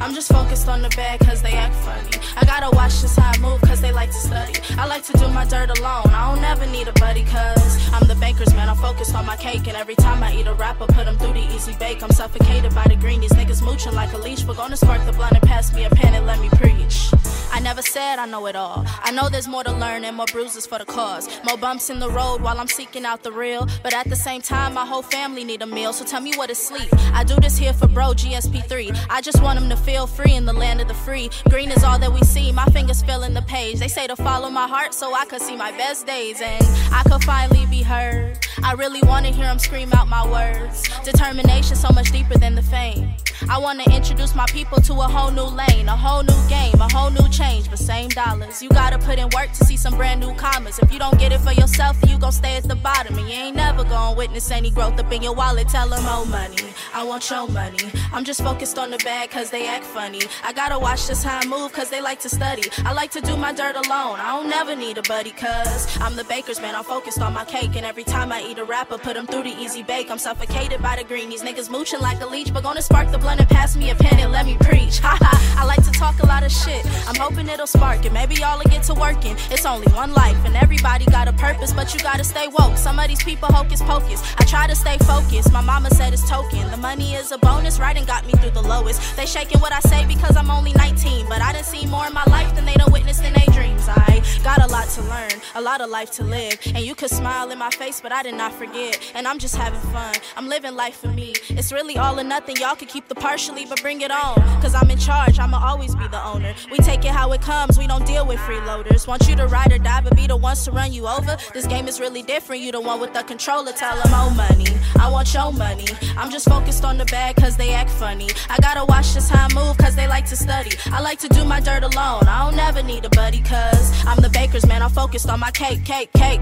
I'm 0.00 0.14
just 0.14 0.32
focused 0.32 0.68
on 0.68 0.82
the 0.82 0.88
bag 0.90 1.20
cause 1.20 1.42
they 1.42 1.52
act 1.52 1.74
funny. 1.76 2.10
I 2.36 2.44
gotta 2.44 2.74
watch 2.76 3.02
this 3.02 3.16
how 3.16 3.32
I 3.34 3.38
move 3.38 3.60
cause 3.62 3.80
they 3.80 3.92
like 3.92 4.10
to 4.10 4.16
study. 4.16 4.54
I 4.78 4.86
like 4.86 5.02
to 5.04 5.12
do 5.14 5.28
my 5.28 5.44
dirt 5.44 5.70
alone, 5.78 6.06
I 6.06 6.34
don't 6.34 6.44
ever 6.44 6.66
need 6.66 6.88
a 6.88 6.92
buddy 6.92 7.24
cause 7.24 7.92
I'm 7.92 8.06
the 8.06 8.14
baker's 8.14 8.54
man. 8.58 8.68
I'm 8.68 8.76
focused 8.76 9.14
on 9.14 9.24
my 9.24 9.36
cake 9.36 9.68
and 9.68 9.76
every 9.76 9.94
time 9.94 10.22
I 10.22 10.34
eat 10.34 10.46
a 10.46 10.54
rapper, 10.54 10.86
put 10.86 11.04
them 11.04 11.16
through 11.16 11.34
the 11.34 11.46
easy 11.54 11.74
bake. 11.78 12.02
I'm 12.02 12.10
suffocated 12.10 12.74
by 12.74 12.84
the 12.88 12.96
green, 12.96 13.20
these 13.20 13.32
niggas 13.32 13.62
mooching 13.62 13.94
like 13.94 14.12
a 14.12 14.18
leash. 14.18 14.44
We're 14.44 14.54
gonna 14.62 14.76
spark 14.76 15.04
the 15.06 15.12
blunt 15.12 15.34
and 15.34 15.42
pass 15.42 15.72
me 15.72 15.84
a 15.84 15.90
pen 15.90 16.14
and 16.14 16.26
let 16.26 16.40
me 16.40 16.48
preach. 16.50 17.10
I 17.52 17.60
never 17.60 17.82
said 17.82 18.18
I 18.18 18.26
know 18.26 18.46
it 18.46 18.56
all. 18.56 18.84
I 19.02 19.10
know 19.10 19.28
there's 19.28 19.48
more 19.48 19.64
to 19.64 19.72
learn 19.72 20.04
and 20.04 20.16
more 20.16 20.26
bruises 20.26 20.66
for 20.66 20.78
the 20.78 20.84
cause. 20.84 21.24
More 21.44 21.56
bumps 21.56 21.90
in 21.90 21.98
the 21.98 22.10
road 22.10 22.40
while 22.40 22.58
I'm 22.60 22.68
seeking 22.68 23.04
out 23.04 23.22
the 23.22 23.32
real. 23.32 23.66
But 23.82 23.94
at 23.94 24.08
the 24.08 24.16
same 24.16 24.42
time, 24.42 24.74
my 24.74 24.86
whole 24.86 25.02
family 25.02 25.44
need 25.44 25.62
a 25.62 25.66
meal. 25.66 25.92
So 25.92 26.04
tell 26.04 26.20
me 26.20 26.32
what 26.36 26.50
is 26.50 26.58
sleep. 26.58 26.88
I 27.12 27.24
do 27.24 27.36
this 27.36 27.56
here 27.58 27.72
for 27.72 27.88
bro 27.88 28.12
GSP3. 28.12 29.06
I 29.08 29.20
just 29.20 29.42
want 29.42 29.58
him 29.58 29.68
to 29.70 29.76
feel 29.76 30.06
free 30.06 30.34
in 30.34 30.44
the 30.44 30.52
land 30.52 30.80
of 30.80 30.88
the 30.88 30.94
free. 30.94 31.30
Green 31.48 31.70
is 31.70 31.82
all 31.84 31.98
that 31.98 32.12
we 32.12 32.22
see. 32.22 32.52
My 32.52 32.66
fingers 32.66 33.02
filling 33.02 33.34
the 33.34 33.42
page. 33.42 33.78
They 33.78 33.88
say 33.88 34.06
to 34.06 34.16
follow 34.16 34.50
my 34.50 34.68
heart 34.68 34.94
so 34.94 35.14
I 35.14 35.24
could 35.24 35.42
see 35.42 35.56
my 35.56 35.72
best 35.72 36.06
days 36.06 36.40
and 36.40 36.64
I 36.92 37.02
could 37.08 37.24
finally 37.24 37.66
be 37.66 37.82
heard. 37.82 38.47
I 38.62 38.72
really 38.72 39.02
want 39.02 39.26
to 39.26 39.32
hear 39.32 39.46
him 39.46 39.58
scream 39.58 39.92
out 39.92 40.08
my 40.08 40.26
words. 40.30 40.82
Determination 41.04 41.76
so 41.76 41.90
much 41.90 42.10
deeper 42.10 42.38
than 42.38 42.54
the 42.54 42.62
fame. 42.62 43.14
I 43.48 43.58
want 43.58 43.80
to 43.82 43.94
introduce 43.94 44.34
my 44.34 44.46
people 44.46 44.80
to 44.80 44.94
a 44.94 45.08
whole 45.08 45.30
new 45.30 45.42
lane, 45.44 45.88
a 45.88 45.96
whole 45.96 46.22
new 46.22 46.48
game, 46.48 46.74
a 46.80 46.92
whole 46.92 47.10
new 47.10 47.28
change, 47.28 47.70
but 47.70 47.78
same 47.78 48.08
dollars. 48.08 48.62
You 48.62 48.68
gotta 48.70 48.98
put 48.98 49.18
in 49.18 49.28
work 49.30 49.52
to 49.52 49.64
see 49.64 49.76
some 49.76 49.96
brand 49.96 50.20
new 50.20 50.34
commas. 50.34 50.78
If 50.78 50.92
you 50.92 50.98
don't 50.98 51.18
get 51.18 51.32
it 51.32 51.40
for 51.40 51.52
yourself, 51.52 51.96
you 52.08 52.18
gon' 52.18 52.32
stay 52.32 52.56
at 52.56 52.64
the 52.64 52.74
bottom. 52.74 53.16
And 53.16 53.28
you 53.28 53.34
ain't 53.34 53.56
never 53.56 53.84
gonna 53.84 54.16
witness 54.16 54.50
any 54.50 54.70
growth 54.70 54.98
up 54.98 55.12
in 55.12 55.22
your 55.22 55.34
wallet. 55.34 55.68
Tell 55.68 55.88
them, 55.88 56.02
oh, 56.04 56.24
money. 56.24 56.56
I 56.94 57.04
want 57.04 57.28
your 57.30 57.48
money. 57.48 57.78
I'm 58.12 58.24
just 58.24 58.42
focused 58.42 58.78
on 58.78 58.90
the 58.90 58.98
bag 58.98 59.30
cause 59.30 59.50
they 59.50 59.68
act 59.68 59.84
funny. 59.84 60.22
I 60.44 60.52
gotta 60.52 60.78
watch 60.78 61.06
this 61.06 61.22
how 61.22 61.38
I 61.38 61.46
move 61.46 61.72
cause 61.72 61.90
they 61.90 62.00
like 62.00 62.20
to 62.20 62.28
study. 62.28 62.62
I 62.84 62.92
like 62.92 63.10
to 63.12 63.20
do 63.20 63.36
my 63.36 63.52
dirt 63.52 63.76
alone. 63.76 64.18
I 64.18 64.36
don't 64.36 64.48
never 64.48 64.74
need 64.74 64.98
a 64.98 65.02
buddy 65.02 65.30
cause 65.30 65.96
I'm 66.00 66.16
the 66.16 66.24
baker's 66.24 66.60
man. 66.60 66.74
I'm 66.74 66.84
focused 66.84 67.20
on 67.20 67.34
my 67.34 67.44
cake. 67.44 67.76
And 67.76 67.86
every 67.86 68.04
time 68.04 68.32
I 68.32 68.42
eat 68.42 68.58
a 68.58 68.64
rapper, 68.64 68.98
put 68.98 69.14
them 69.14 69.26
through 69.26 69.44
the 69.44 69.54
easy 69.60 69.82
bake. 69.82 70.10
I'm 70.10 70.18
suffocated 70.18 70.82
by 70.82 70.96
the 70.96 71.04
green. 71.04 71.28
These 71.30 71.42
niggas 71.42 71.70
mooching 71.70 72.00
like 72.00 72.20
a 72.20 72.26
leech, 72.26 72.52
but 72.52 72.62
gonna 72.62 72.82
spark 72.82 73.10
the 73.12 73.18
blunt 73.28 73.40
and 73.40 73.50
pass 73.50 73.76
me 73.76 73.90
a 73.90 73.94
pen 73.94 74.18
and 74.18 74.32
let 74.32 74.46
me 74.46 74.56
preach. 74.60 75.00
Ha 75.08 75.16
ha. 75.20 75.34
I 75.60 75.64
like 75.64 75.82
to 75.84 75.92
talk 75.92 76.22
a 76.22 76.26
lot 76.26 76.42
of 76.44 76.52
shit. 76.52 76.84
I'm 77.08 77.14
hoping 77.14 77.48
it'll 77.48 77.66
spark 77.66 78.04
and 78.04 78.14
Maybe 78.14 78.34
y'all 78.34 78.58
will 78.58 78.70
get 78.70 78.82
to 78.84 78.94
working. 78.94 79.36
It's 79.50 79.64
only 79.64 79.90
one 79.92 80.12
life 80.12 80.40
and 80.44 80.56
everybody 80.56 81.04
got 81.06 81.28
a 81.28 81.32
purpose, 81.32 81.72
but 81.72 81.94
you 81.94 82.00
gotta 82.00 82.24
stay 82.24 82.48
woke. 82.58 82.76
Some 82.76 82.98
of 82.98 83.06
these 83.08 83.22
people 83.22 83.48
hocus 83.48 83.80
pocus. 83.82 84.20
I 84.38 84.44
try 84.44 84.66
to 84.66 84.74
stay 84.74 84.98
focused. 84.98 85.52
My 85.52 85.60
mama 85.60 85.90
said 85.90 86.12
it's 86.12 86.28
token. 86.28 86.70
The 86.70 86.76
money 86.76 87.14
is 87.14 87.32
a 87.32 87.38
bonus, 87.38 87.78
writing 87.78 88.04
got 88.04 88.26
me 88.26 88.32
through 88.32 88.54
the 88.60 88.62
lowest. 88.62 89.16
They 89.16 89.26
shaking 89.26 89.60
what 89.60 89.72
I 89.72 89.80
say 89.80 90.06
because 90.06 90.36
I'm 90.36 90.50
only 90.50 90.72
19, 90.72 91.26
but 91.28 91.40
I 91.42 91.52
done 91.52 91.64
seen 91.64 91.88
more 91.90 92.06
in 92.06 92.14
my 92.14 92.24
life 92.24 92.54
than 92.54 92.64
they 92.64 92.74
done 92.74 92.92
witnessed 92.92 93.24
in 93.24 93.32
their 93.32 93.50
dreams. 93.52 93.86
I 93.88 94.22
got 94.42 94.62
a 94.62 94.66
lot 94.66 94.88
to 94.96 95.02
learn, 95.02 95.36
a 95.54 95.60
lot 95.60 95.80
of 95.80 95.90
life 95.90 96.10
to 96.12 96.24
live. 96.24 96.58
And 96.74 96.80
you 96.84 96.94
could 96.94 97.10
smile 97.10 97.50
in 97.50 97.58
my 97.58 97.70
face, 97.70 98.00
but 98.00 98.12
I 98.12 98.22
did 98.22 98.34
not 98.34 98.52
forget. 98.52 98.98
And 99.14 99.26
I'm 99.28 99.38
just 99.38 99.56
having 99.56 99.80
fun. 99.92 100.14
I'm 100.36 100.48
living 100.48 100.74
life 100.74 100.96
for 100.96 101.08
me. 101.08 101.34
It's 101.50 101.72
really 101.72 101.96
all 101.96 102.18
or 102.18 102.24
nothing. 102.24 102.56
Y'all 102.56 102.76
could 102.76 102.88
keep 102.88 103.08
the 103.08 103.14
partially, 103.20 103.64
but 103.66 103.80
bring 103.82 104.00
it 104.00 104.10
on. 104.10 104.36
Cause 104.60 104.74
I'm 104.74 104.90
in 104.90 104.98
charge, 104.98 105.38
I'ma 105.38 105.58
always 105.64 105.94
be 105.94 106.06
the 106.08 106.22
owner. 106.24 106.54
We 106.70 106.78
take 106.78 107.04
it 107.04 107.10
how 107.10 107.32
it 107.32 107.42
comes, 107.42 107.78
we 107.78 107.86
don't 107.86 108.06
deal 108.06 108.26
with 108.26 108.38
freeloaders. 108.40 109.06
Want 109.06 109.28
you 109.28 109.36
to 109.36 109.46
ride 109.46 109.72
or 109.72 109.78
die, 109.78 110.00
but 110.00 110.16
be 110.16 110.26
the 110.26 110.36
ones 110.36 110.64
to 110.64 110.72
run 110.72 110.92
you 110.92 111.06
over. 111.06 111.36
This 111.54 111.66
game 111.66 111.88
is 111.88 112.00
really 112.00 112.22
different. 112.22 112.62
You 112.62 112.72
the 112.72 112.80
one 112.80 113.00
with 113.00 113.12
the 113.12 113.22
controller. 113.22 113.72
Tell 113.72 113.96
them, 113.96 114.12
oh, 114.14 114.30
money. 114.30 114.66
I 114.98 115.10
want 115.10 115.32
your 115.32 115.52
money. 115.52 115.86
I'm 116.16 116.30
just 116.30 116.48
focused 116.48 116.84
on 116.84 116.98
the 116.98 117.04
bag 117.06 117.36
cause 117.36 117.56
they 117.56 117.72
act 117.72 117.90
funny. 117.90 118.28
I 118.48 118.58
gotta 118.60 118.84
watch 118.84 119.14
this 119.14 119.28
how 119.28 119.46
I 119.46 119.54
move 119.54 119.76
cause 119.78 119.94
they 119.94 120.08
like 120.08 120.26
to 120.26 120.36
study. 120.36 120.70
I 120.86 121.00
like 121.00 121.18
to 121.20 121.28
do 121.28 121.44
my 121.44 121.60
dirt 121.60 121.82
alone. 121.82 122.24
I 122.26 122.44
don't 122.44 122.56
never 122.56 122.82
need 122.82 123.04
a 123.04 123.10
buddy 123.10 123.40
cause 123.42 123.92
I'm 124.06 124.20
the 124.20 124.30
baker's 124.30 124.66
man. 124.66 124.82
I'm 124.82 124.90
focused 124.90 125.28
on 125.28 125.40
my 125.40 125.50
cake, 125.50 125.84
cake, 125.84 126.12
cake. 126.12 126.40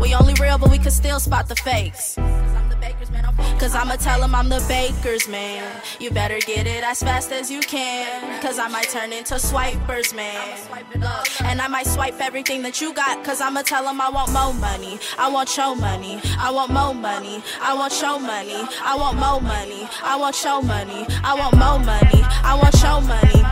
We 0.00 0.14
only 0.14 0.34
real, 0.34 0.58
but 0.58 0.70
we 0.70 0.78
can 0.78 0.90
still 0.90 1.18
spot 1.20 1.48
the 1.48 1.56
fakes. 1.56 2.16
Cause 3.58 3.74
I'ma 3.74 3.96
tell 3.96 4.20
them 4.20 4.34
I'm 4.34 4.48
the 4.48 4.64
baker's 4.68 5.28
man. 5.28 5.80
You 5.98 6.10
better 6.10 6.38
get 6.38 6.66
it 6.66 6.84
as 6.84 7.02
fast 7.02 7.32
as 7.32 7.50
you 7.50 7.60
can. 7.60 8.40
Cause 8.42 8.58
I 8.58 8.68
might 8.68 8.88
turn 8.90 9.12
into 9.12 9.38
swipers, 9.38 10.14
man. 10.14 10.58
And 11.42 11.60
I 11.60 11.66
might 11.68 11.86
swipe 11.86 12.20
everything 12.20 12.62
that 12.62 12.80
you 12.80 12.92
got. 12.94 13.24
Cause 13.24 13.40
I'ma 13.40 13.62
tell 13.62 13.84
them 13.84 14.00
I 14.00 14.10
want 14.10 14.32
more 14.32 14.52
money. 14.54 14.98
I 15.18 15.28
want 15.28 15.56
your 15.56 15.74
money. 15.74 16.20
I 16.38 16.50
want 16.50 16.70
more 16.70 16.94
money. 16.94 17.42
I 17.62 17.74
want 17.74 18.00
your 18.00 18.20
money. 18.20 18.62
I 18.84 18.94
want 18.94 19.18
more 19.18 19.40
money. 19.40 19.88
I 20.02 20.16
want 20.16 20.44
your 20.44 20.62
money. 20.62 21.06
I 21.24 21.34
want 21.34 21.56
more 21.56 21.78
money. 21.78 22.22
I 22.44 22.54
want 22.54 22.74
your 22.82 23.00
money. 23.00 23.42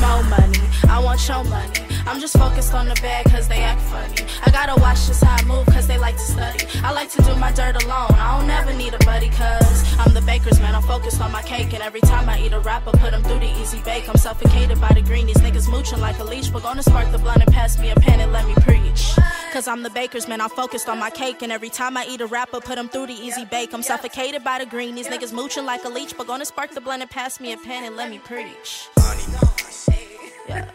More 0.00 0.22
money. 0.24 0.60
I 0.88 1.00
want 1.02 1.26
your 1.28 1.44
money. 1.44 1.93
I'm 2.06 2.20
just 2.20 2.36
focused 2.36 2.74
on 2.74 2.86
the 2.86 2.94
bag 2.96 3.24
cause 3.30 3.48
they 3.48 3.60
act 3.60 3.80
funny. 3.80 4.28
I 4.44 4.50
gotta 4.50 4.78
watch 4.80 5.06
this 5.06 5.22
how 5.22 5.36
I 5.36 5.44
move 5.44 5.66
cause 5.66 5.86
they 5.86 5.96
like 5.96 6.16
to 6.16 6.20
study. 6.20 6.66
I 6.82 6.92
like 6.92 7.10
to 7.10 7.22
do 7.22 7.34
my 7.36 7.50
dirt 7.52 7.82
alone. 7.82 8.12
I 8.12 8.38
don't 8.38 8.50
ever 8.50 8.72
need 8.74 8.92
a 8.92 8.98
buddy 8.98 9.30
cause 9.30 9.98
I'm 9.98 10.12
the 10.12 10.20
baker's 10.20 10.60
man. 10.60 10.74
I'm 10.74 10.82
focused 10.82 11.20
on 11.20 11.32
my 11.32 11.42
cake. 11.42 11.72
And 11.72 11.82
every 11.82 12.02
time 12.02 12.28
I 12.28 12.38
eat 12.40 12.52
a 12.52 12.60
rapper, 12.60 12.90
put 12.92 13.12
them 13.12 13.22
through 13.22 13.40
the 13.40 13.50
easy 13.60 13.80
bake. 13.80 14.08
I'm 14.08 14.16
suffocated 14.16 14.80
by 14.80 14.92
the 14.92 15.00
green. 15.00 15.26
These 15.26 15.38
niggas 15.38 15.70
mooching 15.70 16.00
like 16.00 16.18
a 16.18 16.24
leash. 16.24 16.50
We're 16.50 16.60
gonna 16.60 16.82
spark 16.82 17.10
the 17.10 17.18
blunt 17.18 17.42
and 17.42 17.52
pass 17.52 17.78
me 17.78 17.90
a 17.90 17.96
pen 17.96 18.20
and 18.20 18.32
let 18.32 18.46
me 18.46 18.54
preach. 18.56 19.16
Cause 19.52 19.66
I'm 19.66 19.82
the 19.82 19.90
baker's 19.90 20.28
man. 20.28 20.40
I'm 20.42 20.50
focused 20.50 20.88
on 20.88 20.98
my 20.98 21.10
cake. 21.10 21.42
And 21.42 21.50
every 21.50 21.70
time 21.70 21.96
I 21.96 22.04
eat 22.06 22.20
a 22.20 22.26
rapper, 22.26 22.60
put 22.60 22.74
them 22.74 22.88
through 22.88 23.06
the 23.06 23.14
easy 23.14 23.46
bake. 23.46 23.72
I'm 23.72 23.82
suffocated 23.82 24.44
by 24.44 24.58
the 24.58 24.66
green. 24.66 24.94
These 24.94 25.08
niggas 25.08 25.32
mooching 25.32 25.64
like 25.64 25.84
a 25.84 25.88
leech. 25.88 26.16
But 26.16 26.26
gonna 26.26 26.44
spark 26.44 26.72
the 26.72 26.80
blunt 26.82 27.00
and 27.00 27.10
pass 27.10 27.40
me 27.40 27.52
a 27.52 27.56
pen 27.56 27.84
and 27.84 27.96
let 27.96 28.10
me 28.10 28.18
preach. 28.18 28.88
Yeah. 30.48 30.70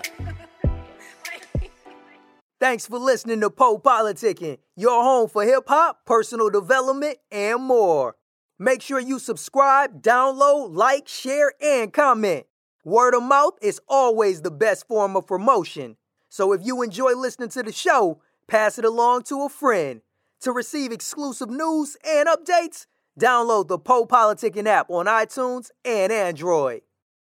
Thanks 2.60 2.86
for 2.86 3.00
listening 3.00 3.40
to 3.40 3.50
Po 3.50 3.78
Politicking, 3.78 4.58
your 4.76 5.02
home 5.02 5.30
for 5.30 5.46
hip 5.46 5.64
hop, 5.68 6.06
personal 6.06 6.50
development, 6.50 7.18
and 7.32 7.64
more. 7.64 8.18
Make 8.60 8.82
sure 8.82 9.00
you 9.00 9.18
subscribe, 9.18 10.02
download, 10.02 10.76
like, 10.76 11.08
share, 11.08 11.54
and 11.62 11.94
comment. 11.94 12.48
Word 12.84 13.16
of 13.16 13.24
mouth 13.24 13.54
is 13.62 13.80
always 13.88 14.42
the 14.42 14.52
best 14.52 14.90
form 14.90 15.16
of 15.16 15.26
promotion. 15.26 15.96
So 16.28 16.52
if 16.52 16.60
you 16.66 16.82
enjoy 16.82 17.14
listening 17.14 17.48
to 17.52 17.64
the 17.64 17.72
show, 17.72 18.22
pass 18.50 18.78
it 18.78 18.84
along 18.84 19.24
to 19.24 19.44
a 19.44 19.50
friend. 19.50 20.02
To 20.42 20.52
receive 20.52 20.92
exclusive 20.92 21.50
news 21.50 21.96
and 22.06 22.28
updates, 22.28 22.88
download 23.18 23.70
the 23.70 23.80
Po 23.80 24.06
Politicking 24.06 24.68
app 24.68 24.90
on 24.90 25.06
iTunes 25.06 25.70
and 25.86 26.12
Android. 26.12 26.82